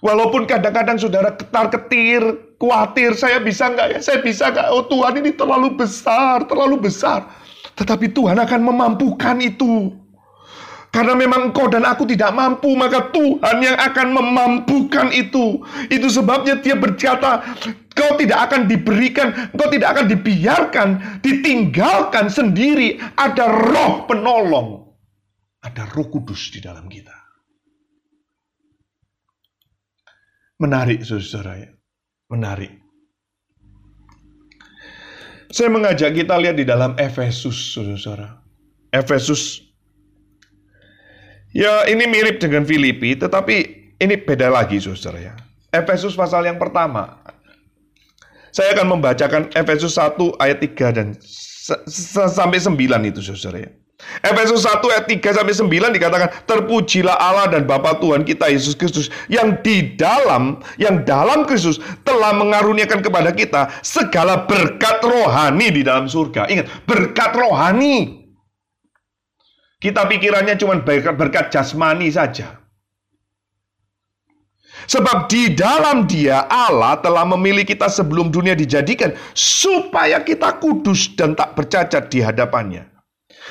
[0.00, 2.20] Walaupun kadang-kadang saudara ketar-ketir,
[2.56, 3.98] khawatir, saya bisa nggak ya?
[4.00, 4.72] Saya bisa nggak?
[4.72, 7.28] Oh Tuhan ini terlalu besar, terlalu besar.
[7.76, 9.92] Tetapi Tuhan akan memampukan itu.
[10.92, 15.58] Karena memang engkau dan aku tidak mampu, maka Tuhan yang akan memampukan itu.
[15.90, 17.42] Itu sebabnya dia berkata,
[17.98, 20.88] kau tidak akan diberikan, kau tidak akan dibiarkan,
[21.18, 23.02] ditinggalkan sendiri.
[23.18, 24.83] Ada roh penolong.
[25.64, 27.24] Ada roh kudus di dalam kita.
[30.60, 31.70] Menarik, saudara ya.
[32.28, 32.72] Menarik.
[35.48, 38.44] Saya mengajak kita lihat di dalam Efesus, saudara.
[38.92, 39.64] Efesus.
[41.54, 43.56] Ya, ini mirip dengan Filipi, tetapi
[44.02, 45.34] ini beda lagi, saudara ya.
[45.74, 47.22] Efesus pasal yang pertama.
[48.54, 51.06] Saya akan membacakan Efesus 1 ayat 3 dan
[52.30, 53.70] sampai 9 itu, saudara ya.
[54.20, 59.06] Efesus 1 ayat 3 sampai 9 dikatakan terpujilah Allah dan Bapa Tuhan kita Yesus Kristus
[59.30, 66.10] yang di dalam yang dalam Kristus telah mengaruniakan kepada kita segala berkat rohani di dalam
[66.10, 66.50] surga.
[66.50, 68.26] Ingat, berkat rohani.
[69.78, 72.64] Kita pikirannya cuma berkat, berkat jasmani saja.
[74.84, 81.32] Sebab di dalam dia Allah telah memilih kita sebelum dunia dijadikan supaya kita kudus dan
[81.32, 82.93] tak bercacat di hadapannya.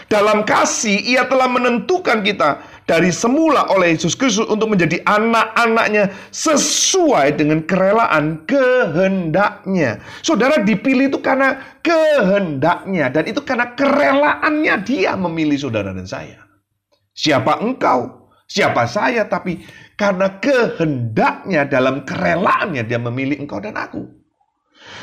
[0.10, 7.38] Dalam kasih ia telah menentukan kita dari semula oleh Yesus Kristus untuk menjadi anak-anaknya sesuai
[7.38, 10.02] dengan kerelaan kehendaknya.
[10.26, 16.41] Saudara dipilih itu karena kehendaknya dan itu karena kerelaannya dia memilih saudara dan saya.
[17.14, 18.34] Siapa engkau?
[18.49, 19.30] Siapa saya?
[19.30, 19.61] Tapi
[19.94, 24.22] karena kehendaknya dalam kerelaannya dia memilih engkau dan aku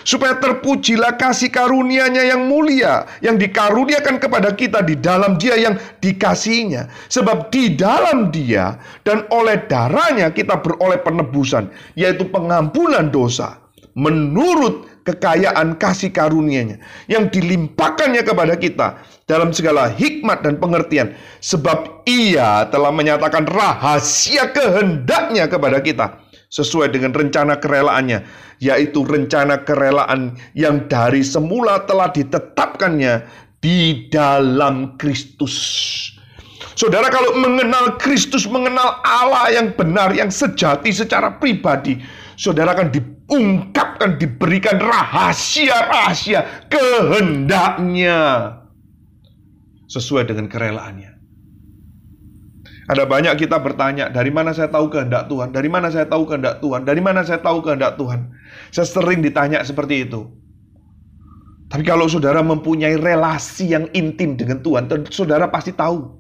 [0.03, 6.89] supaya terpujilah kasih karunia-Nya yang mulia yang dikaruniakan kepada kita di dalam Dia yang dikasihinya.
[7.09, 13.61] Sebab di dalam Dia dan oleh darahnya kita beroleh penebusan, yaitu pengampunan dosa
[13.99, 16.79] menurut kekayaan kasih karunia-Nya
[17.11, 25.47] yang dilimpahkannya kepada kita dalam segala hikmat dan pengertian sebab ia telah menyatakan rahasia kehendaknya
[25.47, 26.19] kepada kita
[26.51, 28.27] sesuai dengan rencana kerelaannya,
[28.59, 33.23] yaitu rencana kerelaan yang dari semula telah ditetapkannya
[33.63, 35.57] di dalam Kristus.
[36.75, 42.01] Saudara kalau mengenal Kristus, mengenal Allah yang benar, yang sejati secara pribadi,
[42.41, 48.19] saudara akan diungkapkan, diberikan rahasia-rahasia kehendaknya
[49.93, 51.10] sesuai dengan kerelaannya.
[52.91, 55.55] Ada banyak kita bertanya, dari mana saya tahu kehendak Tuhan?
[55.55, 56.83] Dari mana saya tahu kehendak Tuhan?
[56.83, 58.35] Dari mana saya tahu kehendak Tuhan?
[58.75, 60.27] Saya sering ditanya seperti itu.
[61.71, 66.19] Tapi kalau saudara mempunyai relasi yang intim dengan Tuhan, saudara pasti tahu.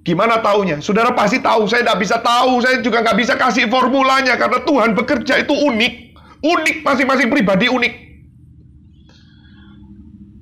[0.00, 0.80] Gimana taunya?
[0.80, 1.68] Saudara pasti tahu.
[1.68, 2.64] Saya tidak bisa tahu.
[2.64, 5.92] Saya juga nggak bisa kasih formulanya karena Tuhan bekerja itu unik.
[6.40, 7.94] Unik masing-masing pribadi unik.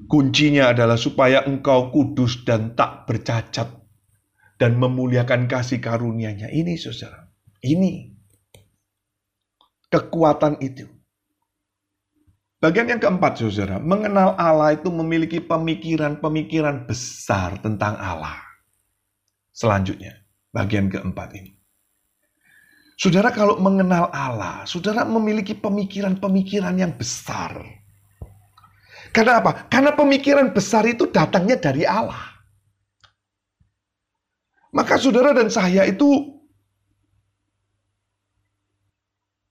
[0.07, 3.80] Kuncinya adalah supaya engkau kudus dan tak bercacat
[4.61, 6.53] dan memuliakan kasih karunia-Nya.
[6.53, 7.25] Ini saudara,
[7.65, 8.13] ini
[9.89, 10.85] kekuatan itu.
[12.61, 18.37] Bagian yang keempat, saudara, mengenal Allah itu memiliki pemikiran-pemikiran besar tentang Allah.
[19.49, 20.21] Selanjutnya,
[20.53, 21.57] bagian keempat ini.
[23.01, 27.65] Saudara kalau mengenal Allah, saudara memiliki pemikiran-pemikiran yang besar.
[29.09, 29.65] Karena apa?
[29.73, 32.30] Karena pemikiran besar itu datangnya dari Allah.
[34.71, 36.41] Maka saudara dan saya itu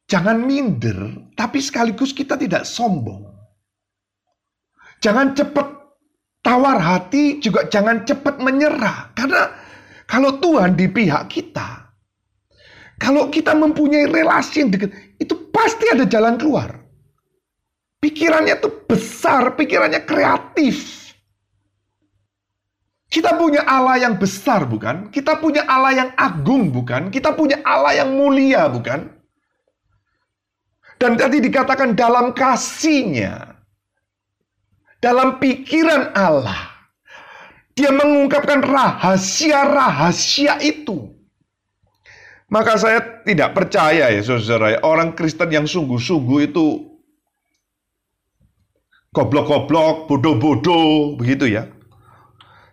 [0.08, 3.28] jangan minder, tapi sekaligus kita tidak sombong.
[5.00, 5.68] Jangan cepat
[6.44, 9.16] tawar hati, juga jangan cepat menyerah.
[9.16, 9.48] Karena
[10.08, 11.88] kalau Tuhan di pihak kita,
[13.00, 16.76] kalau kita mempunyai relasi yang dekat, itu pasti ada jalan keluar.
[18.00, 20.99] Pikirannya tuh besar, pikirannya kreatif.
[23.10, 25.10] Kita punya Allah yang besar, bukan?
[25.10, 27.10] Kita punya Allah yang agung, bukan?
[27.10, 29.10] Kita punya Allah yang mulia, bukan?
[31.02, 33.58] Dan tadi dikatakan dalam kasihnya,
[35.02, 36.70] dalam pikiran Allah,
[37.74, 41.10] dia mengungkapkan rahasia-rahasia itu.
[42.52, 46.94] Maka saya tidak percaya ya saudara, orang Kristen yang sungguh-sungguh itu
[49.16, 51.66] goblok-goblok, bodoh-bodoh, begitu ya.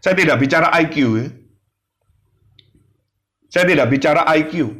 [0.06, 0.96] Saya tidak bicara IQ.
[1.18, 1.26] Ya.
[3.50, 4.70] Saya tidak bicara IQ.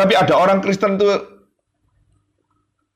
[0.00, 1.12] Tapi ada orang Kristen tuh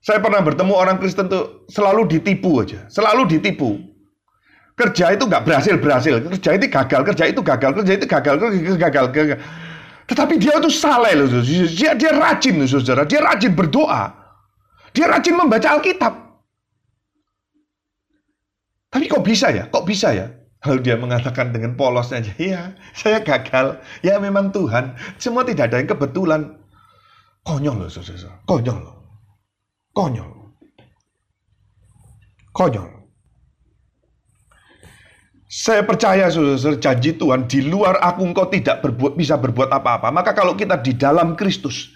[0.01, 3.77] saya pernah bertemu orang Kristen tuh selalu ditipu aja, selalu ditipu.
[4.73, 8.77] Kerja itu nggak berhasil berhasil, kerja itu gagal, kerja itu gagal, kerja itu gagal, kerja
[8.89, 9.39] gagal, gagal.
[10.09, 14.17] Tetapi dia itu salah loh, dia, dia rajin loh, saudara, dia rajin berdoa,
[14.97, 16.24] dia rajin membaca Alkitab.
[18.95, 19.67] Tapi kok bisa ya?
[19.67, 20.31] Kok bisa ya?
[20.65, 23.83] Lalu dia mengatakan dengan polos saja, ya saya gagal.
[24.07, 24.95] Ya memang Tuhan.
[25.19, 26.63] Semua tidak ada yang kebetulan.
[27.43, 28.39] Konyol loh, saudara.
[28.47, 28.97] Konyol loh.
[29.93, 30.31] Konyol.
[32.55, 32.91] Konyol.
[35.51, 40.15] Saya percaya saudara, janji Tuhan di luar aku engkau tidak berbuat bisa berbuat apa-apa.
[40.15, 41.94] Maka kalau kita di dalam Kristus,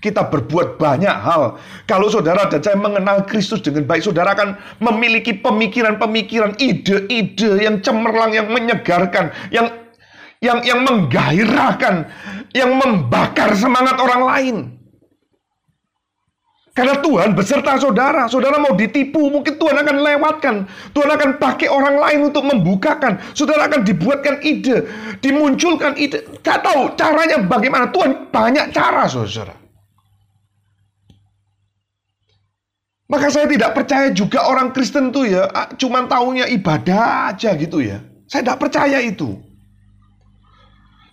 [0.00, 1.56] kita berbuat banyak hal.
[1.88, 8.32] Kalau saudara dan saya mengenal Kristus dengan baik, saudara akan memiliki pemikiran-pemikiran, ide-ide yang cemerlang,
[8.36, 9.66] yang menyegarkan, yang
[10.44, 12.06] yang yang menggairahkan,
[12.52, 14.56] yang membakar semangat orang lain.
[16.76, 18.28] Karena Tuhan beserta saudara.
[18.28, 20.54] Saudara mau ditipu, mungkin Tuhan akan lewatkan.
[20.92, 23.16] Tuhan akan pakai orang lain untuk membukakan.
[23.32, 24.84] Saudara akan dibuatkan ide,
[25.24, 26.28] dimunculkan ide.
[26.44, 27.88] Gak tahu caranya bagaimana.
[27.88, 29.65] Tuhan banyak cara, saudara.
[33.06, 35.46] Maka saya tidak percaya juga orang Kristen tuh ya,
[35.78, 38.02] cuman taunya ibadah aja gitu ya.
[38.26, 39.38] Saya tidak percaya itu.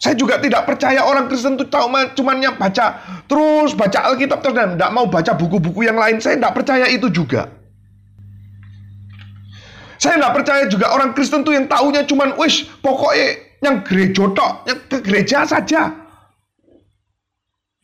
[0.01, 1.87] Saya juga tidak percaya orang Kristen itu tahu
[2.19, 6.19] cumannya baca terus baca Alkitab terus dan tidak mau baca buku-buku yang lain.
[6.19, 7.47] Saya tidak percaya itu juga.
[9.95, 13.27] Saya tidak percaya juga orang Kristen tuh yang taunya cuman wis pokoknya
[13.63, 15.87] yang gereja tok, yang ke gereja saja.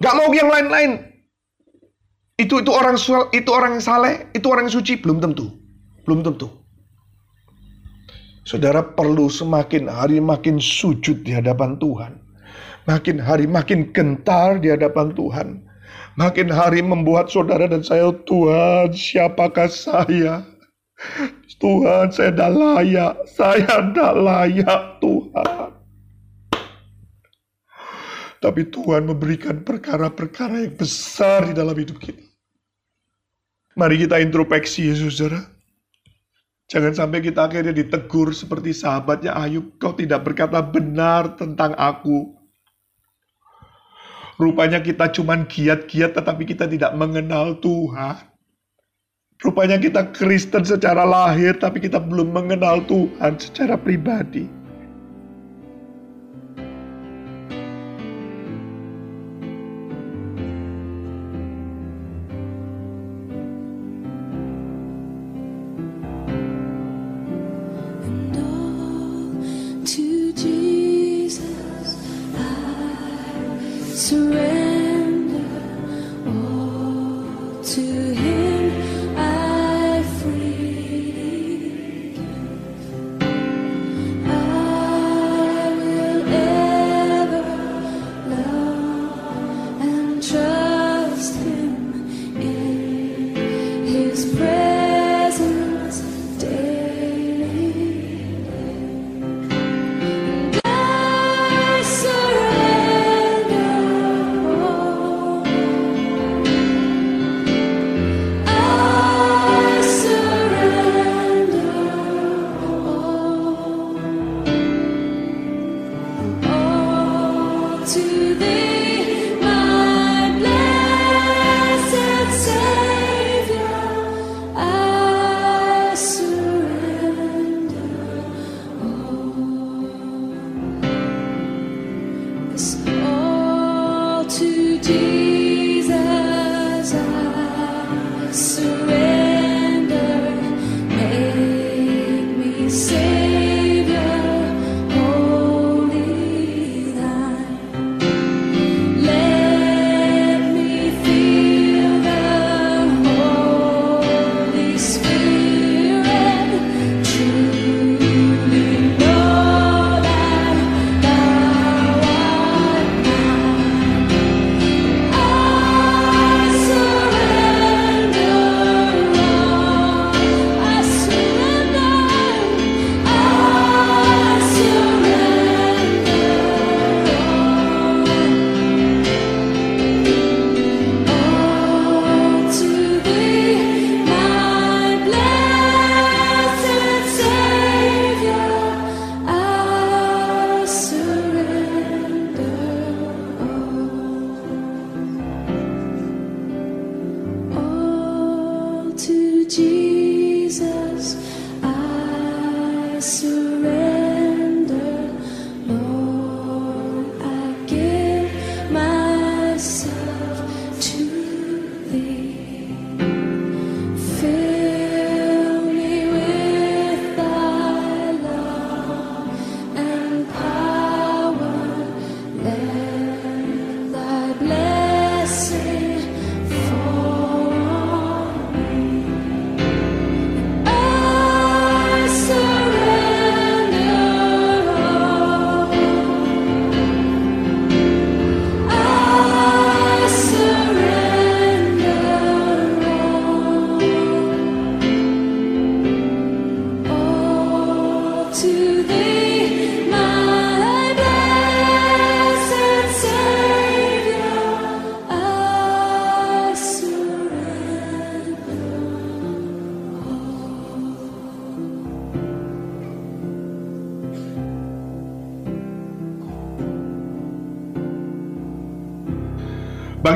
[0.04, 1.09] Gak mau yang lain-lain.
[2.40, 2.96] Itu itu orang
[3.36, 5.52] itu orang yang saleh, itu orang yang suci belum tentu.
[6.08, 6.48] Belum tentu.
[8.48, 12.16] Saudara perlu semakin hari makin sujud di hadapan Tuhan.
[12.88, 15.68] Makin hari makin gentar di hadapan Tuhan.
[16.16, 20.48] Makin hari membuat saudara dan saya, Tuhan siapakah saya?
[21.60, 25.70] Tuhan saya tidak layak, saya tidak layak Tuhan.
[28.40, 32.29] Tapi Tuhan memberikan perkara-perkara yang besar di dalam hidup kita.
[33.80, 35.40] Mari kita introspeksi ya saudara.
[36.68, 39.80] Jangan sampai kita akhirnya ditegur seperti sahabatnya Ayub.
[39.80, 42.36] Kau tidak berkata benar tentang aku.
[44.36, 48.20] Rupanya kita cuman giat-giat tetapi kita tidak mengenal Tuhan.
[49.40, 54.59] Rupanya kita Kristen secara lahir tapi kita belum mengenal Tuhan secara pribadi.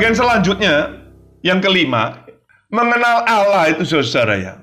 [0.04, 1.00] Bagian selanjutnya,
[1.40, 2.28] yang kelima,
[2.68, 4.60] mengenal Allah itu saudara ya.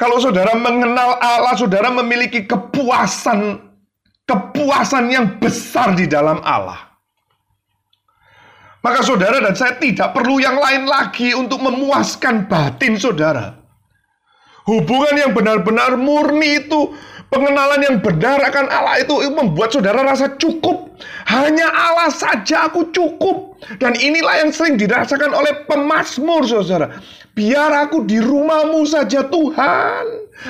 [0.00, 3.60] Kalau saudara mengenal Allah, saudara memiliki kepuasan,
[4.24, 6.96] kepuasan yang besar di dalam Allah.
[8.80, 13.52] Maka saudara dan saya tidak perlu yang lain lagi untuk memuaskan batin saudara.
[14.64, 16.96] Hubungan yang benar-benar murni itu
[17.30, 20.90] pengenalan yang benar akan Allah itu membuat saudara rasa cukup.
[21.30, 23.56] Hanya Allah saja aku cukup.
[23.78, 27.00] Dan inilah yang sering dirasakan oleh pemazmur saudara.
[27.38, 30.04] Biar aku di rumahmu saja Tuhan.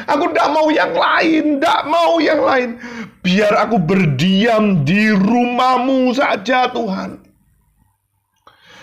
[0.09, 2.81] Aku tidak mau yang lain, tidak mau yang lain.
[3.20, 7.19] Biar aku berdiam di rumahmu saja Tuhan.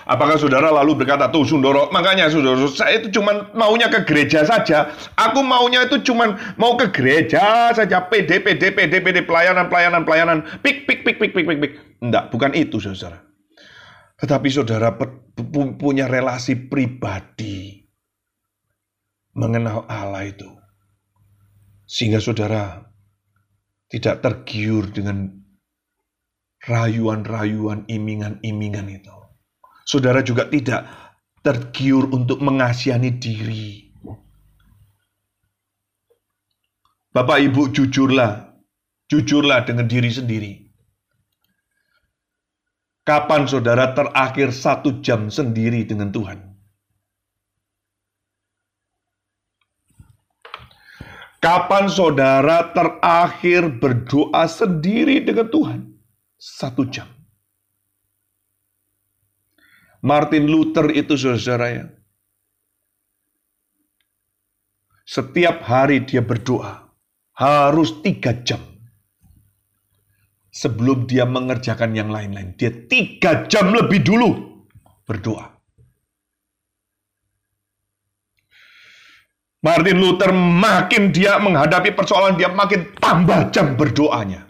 [0.07, 4.95] Apakah saudara lalu berkata, tuh Sundoro, makanya saudara, saya itu cuma maunya ke gereja saja.
[5.19, 8.07] Aku maunya itu cuma mau ke gereja saja.
[8.07, 10.47] PD, PD, PD, PD, pelayanan, pelayanan, pelayanan.
[10.63, 11.73] Pik, pik, pik, pik, pik, pik, pik.
[11.99, 13.19] Enggak, bukan itu saudara.
[14.15, 14.95] Tetapi saudara
[15.75, 17.83] punya relasi pribadi
[19.35, 20.47] mengenal Allah itu.
[21.83, 22.79] Sehingga saudara
[23.91, 25.35] tidak tergiur dengan
[26.63, 29.26] rayuan-rayuan, imingan-imingan itu
[29.87, 30.83] saudara juga tidak
[31.39, 33.87] tergiur untuk mengasihani diri.
[37.15, 38.51] Bapak Ibu jujurlah,
[39.07, 40.53] jujurlah dengan diri sendiri.
[43.07, 46.43] Kapan saudara terakhir satu jam sendiri dengan Tuhan?
[51.39, 55.79] Kapan saudara terakhir berdoa sendiri dengan Tuhan?
[56.35, 57.16] Satu jam.
[60.01, 61.85] Martin Luther itu saudara ya.
[65.07, 66.89] Setiap hari dia berdoa.
[67.37, 68.59] Harus tiga jam.
[70.49, 72.57] Sebelum dia mengerjakan yang lain-lain.
[72.57, 74.29] Dia tiga jam lebih dulu
[75.05, 75.53] berdoa.
[79.61, 84.46] Martin Luther makin dia menghadapi persoalan, dia makin tambah jam berdoanya.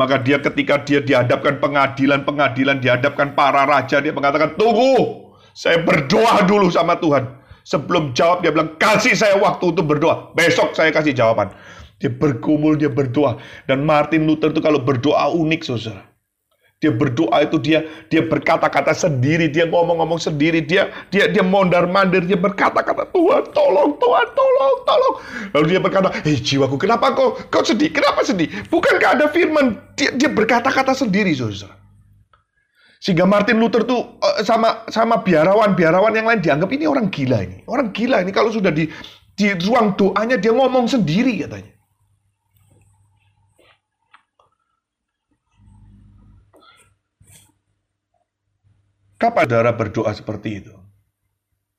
[0.00, 6.72] Maka dia ketika dia dihadapkan pengadilan-pengadilan, dihadapkan para raja, dia mengatakan, tunggu, saya berdoa dulu
[6.72, 7.28] sama Tuhan.
[7.68, 10.32] Sebelum jawab, dia bilang, kasih saya waktu untuk berdoa.
[10.32, 11.52] Besok saya kasih jawaban.
[12.00, 13.36] Dia bergumul, dia berdoa.
[13.68, 16.09] Dan Martin Luther itu kalau berdoa unik, saudara.
[16.80, 22.40] Dia berdoa itu dia dia berkata-kata sendiri, dia ngomong-ngomong sendiri, dia dia dia mondar-mandir, dia
[22.40, 25.14] berkata-kata Tuhan tolong, Tuhan tolong, tolong.
[25.52, 27.92] Lalu dia berkata, "Eh jiwaku, kenapa kau kau sedih?
[27.92, 28.48] Kenapa sedih?
[28.72, 31.76] Bukankah ada firman?" Dia dia berkata-kata sendiri, Saudara.
[32.96, 37.60] Sehingga Martin Luther tuh eh, sama sama biarawan-biarawan yang lain dianggap ini orang gila ini.
[37.68, 38.88] Orang gila ini kalau sudah di
[39.36, 41.76] di ruang doanya dia ngomong sendiri katanya.
[49.20, 50.72] Kapan saudara berdoa seperti itu?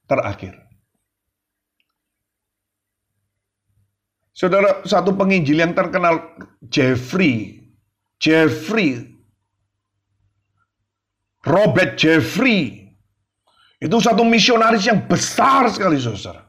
[0.05, 0.61] Terakhir.
[4.29, 6.37] Saudara, satu penginjil yang terkenal,
[6.69, 7.65] Jeffrey.
[8.21, 9.09] Jeffrey.
[11.41, 12.93] Robert Jeffrey.
[13.81, 16.45] Itu satu misionaris yang besar sekali, saudara.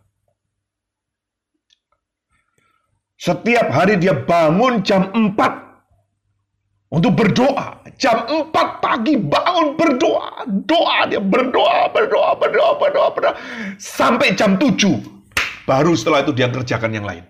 [3.16, 5.71] Setiap hari dia bangun jam 4
[6.92, 7.80] untuk berdoa.
[7.96, 8.52] Jam 4
[8.84, 10.44] pagi bangun berdoa.
[10.68, 13.34] Doa dia berdoa, berdoa, berdoa, berdoa, berdoa.
[13.80, 14.76] Sampai jam 7.
[15.64, 17.24] Baru setelah itu dia kerjakan yang lain.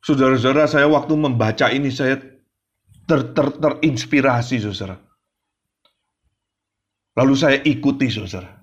[0.00, 2.18] Saudara-saudara, saya waktu membaca ini saya
[3.04, 4.98] ter, ter, terinspirasi, saudara.
[7.14, 8.58] Lalu saya ikuti, saudara.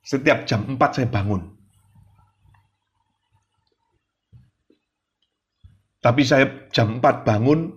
[0.00, 1.59] Setiap jam 4 saya bangun.
[6.00, 7.76] Tapi saya jam 4 bangun,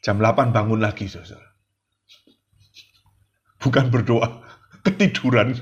[0.00, 1.44] jam 8 bangun lagi, saudara.
[3.60, 4.40] Bukan berdoa,
[4.88, 5.52] ketiduran.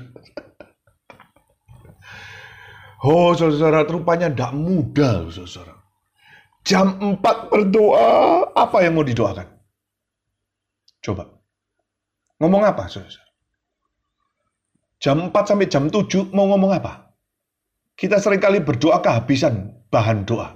[3.03, 5.83] Oh, saudara, rupanya tidak mudah, saudara.
[6.63, 8.09] Jam 4 berdoa,
[8.55, 9.51] apa yang mau didoakan?
[11.03, 11.27] Coba.
[12.39, 13.21] Ngomong apa, saudara?
[14.97, 17.04] Jam 4 sampai jam 7 mau ngomong apa?
[17.95, 20.51] Kita sering kali berdoa kehabisan bahan doa.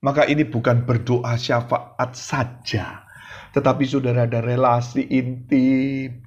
[0.00, 3.04] Maka ini bukan berdoa syafaat saja.
[3.50, 6.22] Tetapi saudara ada relasi intim.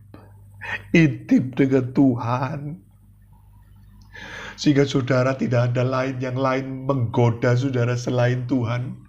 [0.92, 2.60] Intim dengan Tuhan.
[4.60, 9.00] Sehingga saudara tidak ada lain yang lain menggoda saudara selain Tuhan.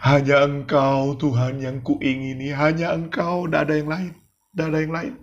[0.00, 2.54] Hanya engkau Tuhan yang kuingini.
[2.54, 4.12] Hanya engkau, tidak ada yang lain.
[4.54, 5.14] Tidak ada yang lain.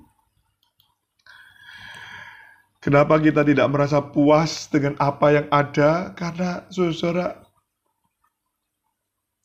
[2.81, 6.17] Kenapa kita tidak merasa puas dengan apa yang ada?
[6.17, 7.37] Karena saudara,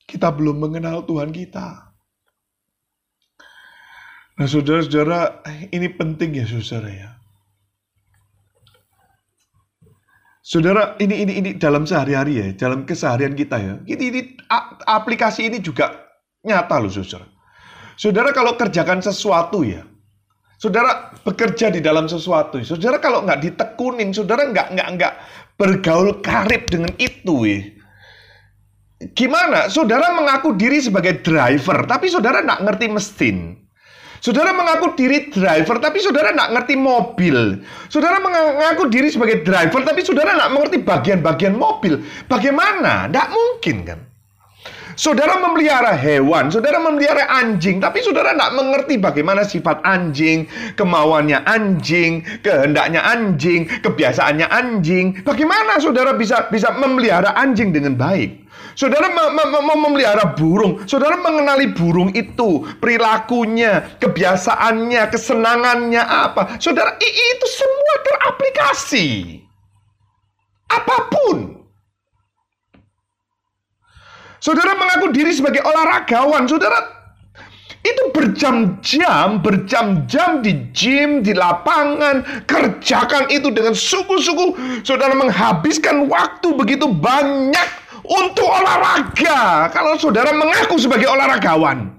[0.07, 1.93] Kita belum mengenal Tuhan kita.
[4.39, 5.43] Nah, saudara-saudara,
[5.75, 7.11] ini penting ya, saudara ya.
[10.47, 13.75] Saudara, ini ini ini dalam sehari-hari ya, dalam keseharian kita ya.
[13.83, 14.21] Ini, ini
[14.87, 15.91] aplikasi ini juga
[16.47, 17.27] nyata loh, saudara.
[17.99, 19.83] Saudara kalau kerjakan sesuatu ya,
[20.57, 25.15] saudara bekerja di dalam sesuatu, saudara kalau nggak ditekunin, saudara nggak nggak nggak
[25.57, 27.61] bergaul karib dengan itu ya.
[29.12, 29.69] Gimana?
[29.69, 33.61] Saudara mengaku diri sebagai driver, tapi saudara nggak ngerti mesin.
[34.24, 37.61] Saudara mengaku diri driver, tapi saudara nggak ngerti mobil.
[37.93, 42.01] Saudara mengaku diri sebagai driver, tapi saudara nggak mengerti bagian-bagian mobil.
[42.24, 43.12] Bagaimana?
[43.12, 44.01] Nggak mungkin kan?
[44.97, 52.24] Saudara memelihara hewan, saudara memelihara anjing, tapi saudara nggak mengerti bagaimana sifat anjing, kemauannya anjing,
[52.40, 55.20] kehendaknya anjing, kebiasaannya anjing.
[55.20, 58.48] Bagaimana saudara bisa bisa memelihara anjing dengan baik?
[58.77, 66.56] Saudara me- me- me- memelihara burung, saudara mengenali burung itu, perilakunya, kebiasaannya, kesenangannya apa.
[66.56, 69.09] Saudara, itu semua teraplikasi.
[70.68, 71.56] Apa pun.
[74.47, 76.78] Saudara mengaku diri sebagai olahragawan, saudara
[77.82, 84.82] itu berjam-jam, berjam-jam di gym, di lapangan, kerjakan itu dengan sungguh-sungguh.
[84.86, 87.68] Saudara menghabiskan waktu begitu banyak
[88.06, 89.66] untuk olahraga.
[89.74, 91.98] Kalau saudara mengaku sebagai olahragawan,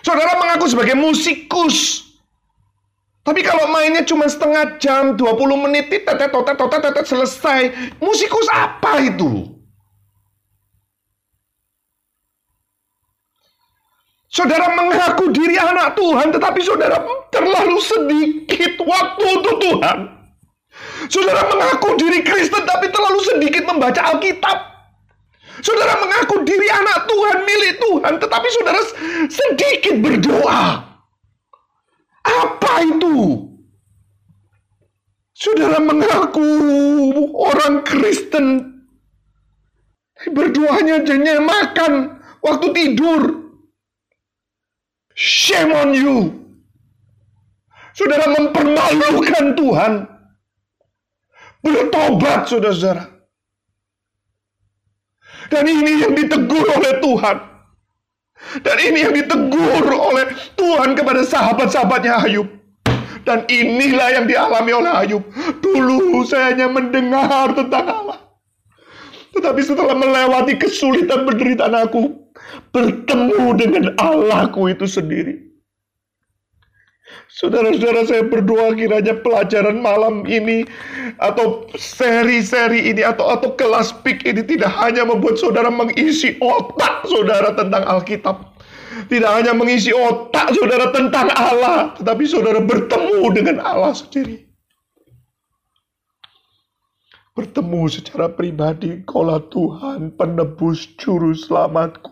[0.00, 2.08] saudara mengaku sebagai musikus.
[3.28, 5.36] Tapi kalau mainnya cuma setengah jam, 20
[5.68, 7.60] menit, tetet, tetet, tetet, tetet, selesai.
[8.00, 9.57] Musikus apa itu?
[14.28, 17.00] Saudara mengaku diri anak Tuhan, tetapi saudara
[17.32, 19.98] terlalu sedikit waktu untuk Tuhan.
[21.08, 24.58] Saudara mengaku diri Kristen, tapi terlalu sedikit membaca Alkitab.
[25.64, 28.80] Saudara mengaku diri anak Tuhan, milik Tuhan, tetapi saudara
[29.32, 30.64] sedikit berdoa.
[32.28, 33.48] Apa itu?
[35.32, 36.44] Saudara mengaku
[37.32, 38.76] orang Kristen,
[40.36, 43.47] berdoanya hanya makan waktu tidur.
[45.18, 46.16] Shame on you.
[47.90, 49.92] Saudara mempermalukan Tuhan.
[51.58, 53.18] Bertobat, saudara-saudara.
[55.50, 57.36] Dan ini yang ditegur oleh Tuhan.
[58.62, 62.46] Dan ini yang ditegur oleh Tuhan kepada sahabat-sahabatnya Ayub.
[63.26, 65.26] Dan inilah yang dialami oleh Ayub.
[65.58, 68.27] Dulu saya hanya mendengar tentang Allah.
[69.38, 72.10] Tetapi setelah melewati kesulitan penderitaan aku,
[72.74, 75.48] bertemu dengan Allahku itu sendiri.
[77.28, 80.66] Saudara-saudara saya berdoa kiranya pelajaran malam ini
[81.22, 87.54] atau seri-seri ini atau atau kelas pik ini tidak hanya membuat saudara mengisi otak saudara
[87.54, 88.58] tentang Alkitab.
[89.06, 94.47] Tidak hanya mengisi otak saudara tentang Allah, tetapi saudara bertemu dengan Allah sendiri.
[97.38, 102.10] Bertemu secara pribadi, kaulah Tuhan penebus juru selamatku.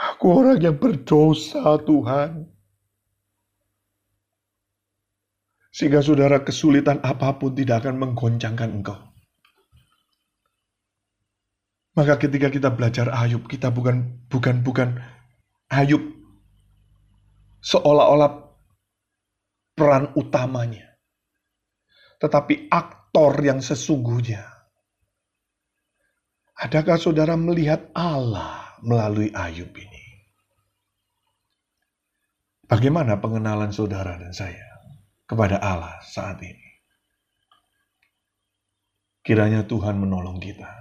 [0.00, 2.48] Aku orang yang berdosa Tuhan.
[5.68, 8.96] Sehingga saudara kesulitan apa pun tidak akan menggoncangkan engkau.
[11.92, 15.04] Maka ketika kita belajar Ayub, kita bukan bukan bukan
[15.68, 16.00] Ayub
[17.60, 18.56] seolah-olah
[19.76, 20.96] peran utamanya.
[22.16, 22.72] Tetapi
[23.12, 24.40] aktor yang sesungguhnya.
[26.56, 30.32] Adakah saudara melihat Allah melalui Ayub ini?
[32.64, 34.64] Bagaimana pengenalan saudara dan saya
[35.28, 36.80] kepada Allah saat ini?
[39.20, 40.72] Kiranya Tuhan menolong kita.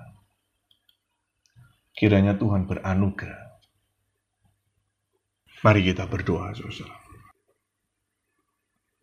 [1.92, 3.60] Kiranya Tuhan beranugerah.
[5.68, 6.96] Mari kita berdoa, saudara.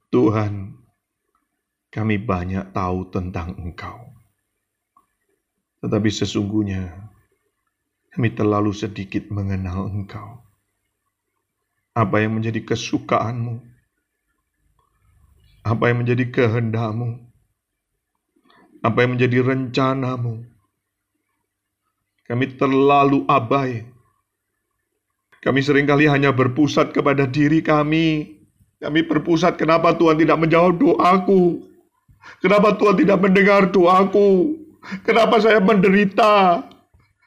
[0.09, 0.78] Tuhan,
[1.89, 4.13] kami banyak tahu tentang Engkau.
[5.81, 7.09] Tetapi sesungguhnya
[8.13, 10.43] kami terlalu sedikit mengenal Engkau.
[11.95, 13.63] Apa yang menjadi kesukaanmu?
[15.67, 17.29] Apa yang menjadi kehendakmu?
[18.81, 20.47] Apa yang menjadi rencanamu?
[22.29, 23.89] Kami terlalu abai.
[25.39, 28.39] Kami sering kali hanya berpusat kepada diri kami.
[28.79, 31.68] Kami berpusat kenapa Tuhan tidak menjawab doaku.
[32.39, 34.59] Kenapa Tuhan tidak mendengar doaku?
[35.03, 36.65] Kenapa saya menderita?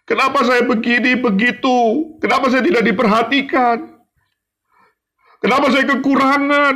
[0.08, 2.10] Kenapa saya begini, begitu?
[2.20, 4.02] Kenapa saya tidak diperhatikan?
[5.42, 6.76] Kenapa saya kekurangan?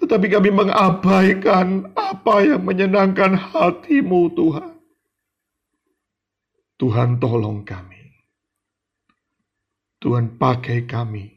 [0.00, 4.72] Tetapi kami mengabaikan apa yang menyenangkan hatimu Tuhan.
[6.76, 8.12] Tuhan tolong kami.
[10.00, 11.32] Tuhan pakai kami.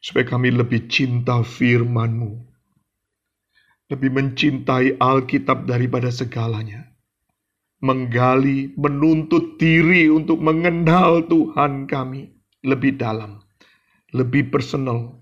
[0.00, 2.49] Supaya kami lebih cinta firman-Mu.
[3.90, 6.86] Lebih mencintai Alkitab daripada segalanya.
[7.82, 12.30] Menggali, menuntut diri untuk mengenal Tuhan kami
[12.62, 13.42] lebih dalam.
[14.14, 15.18] Lebih personal.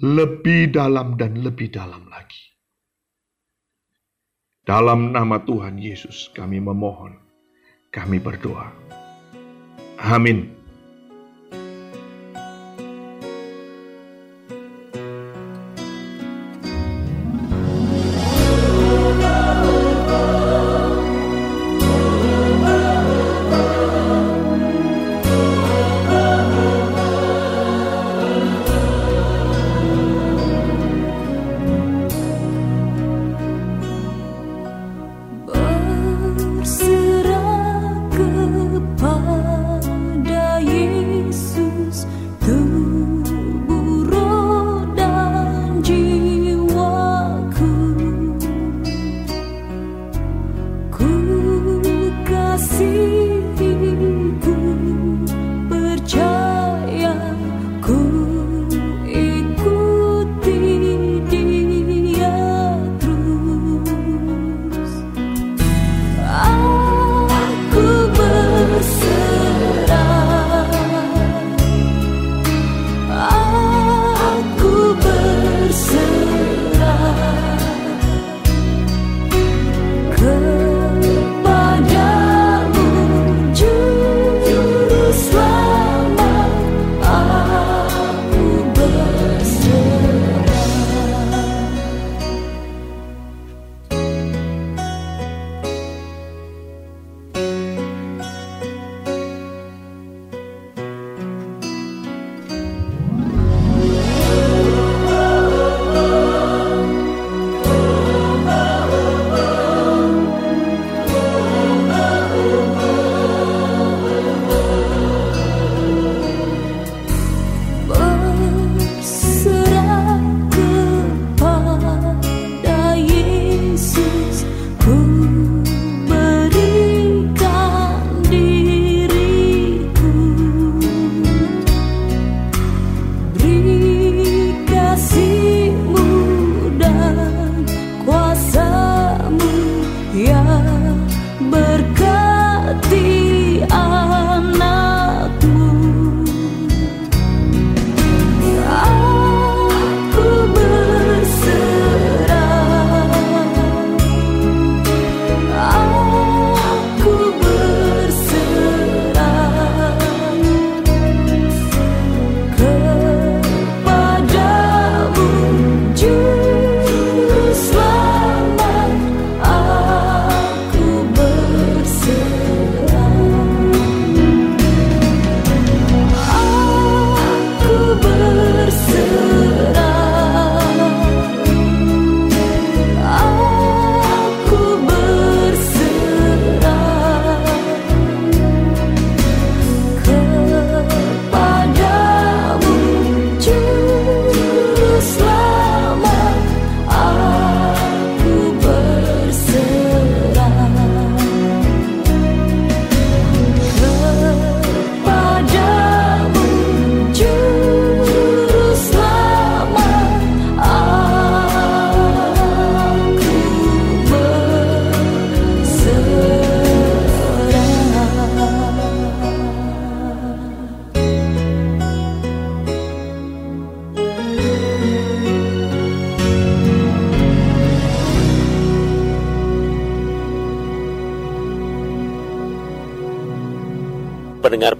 [0.00, 2.56] Lebih dalam dan lebih dalam lagi.
[4.64, 7.20] Dalam nama Tuhan Yesus kami memohon.
[7.92, 8.72] Kami berdoa.
[10.00, 10.63] Amin.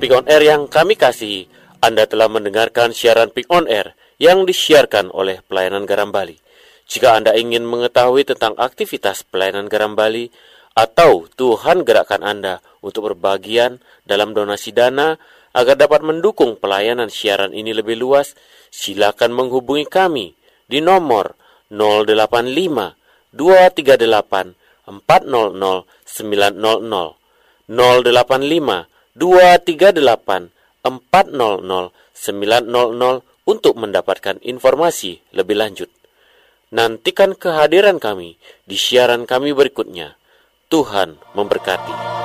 [0.05, 1.49] Pick on Air yang kami kasihi,
[1.81, 6.37] Anda telah mendengarkan siaran Pick on Air yang disiarkan oleh Pelayanan Garam Bali.
[6.85, 10.29] Jika Anda ingin mengetahui tentang aktivitas Pelayanan Garam Bali
[10.77, 15.17] atau Tuhan gerakkan Anda untuk berbagian dalam donasi dana
[15.57, 18.37] agar dapat mendukung pelayanan siaran ini lebih luas,
[18.69, 20.37] silakan menghubungi kami
[20.69, 21.33] di nomor
[21.73, 24.53] 085 238
[24.85, 27.25] 400 900
[27.73, 30.51] 085 238
[30.83, 35.91] 400 900 untuk mendapatkan informasi lebih lanjut.
[36.75, 40.19] Nantikan kehadiran kami di siaran kami berikutnya.
[40.67, 42.24] Tuhan memberkati.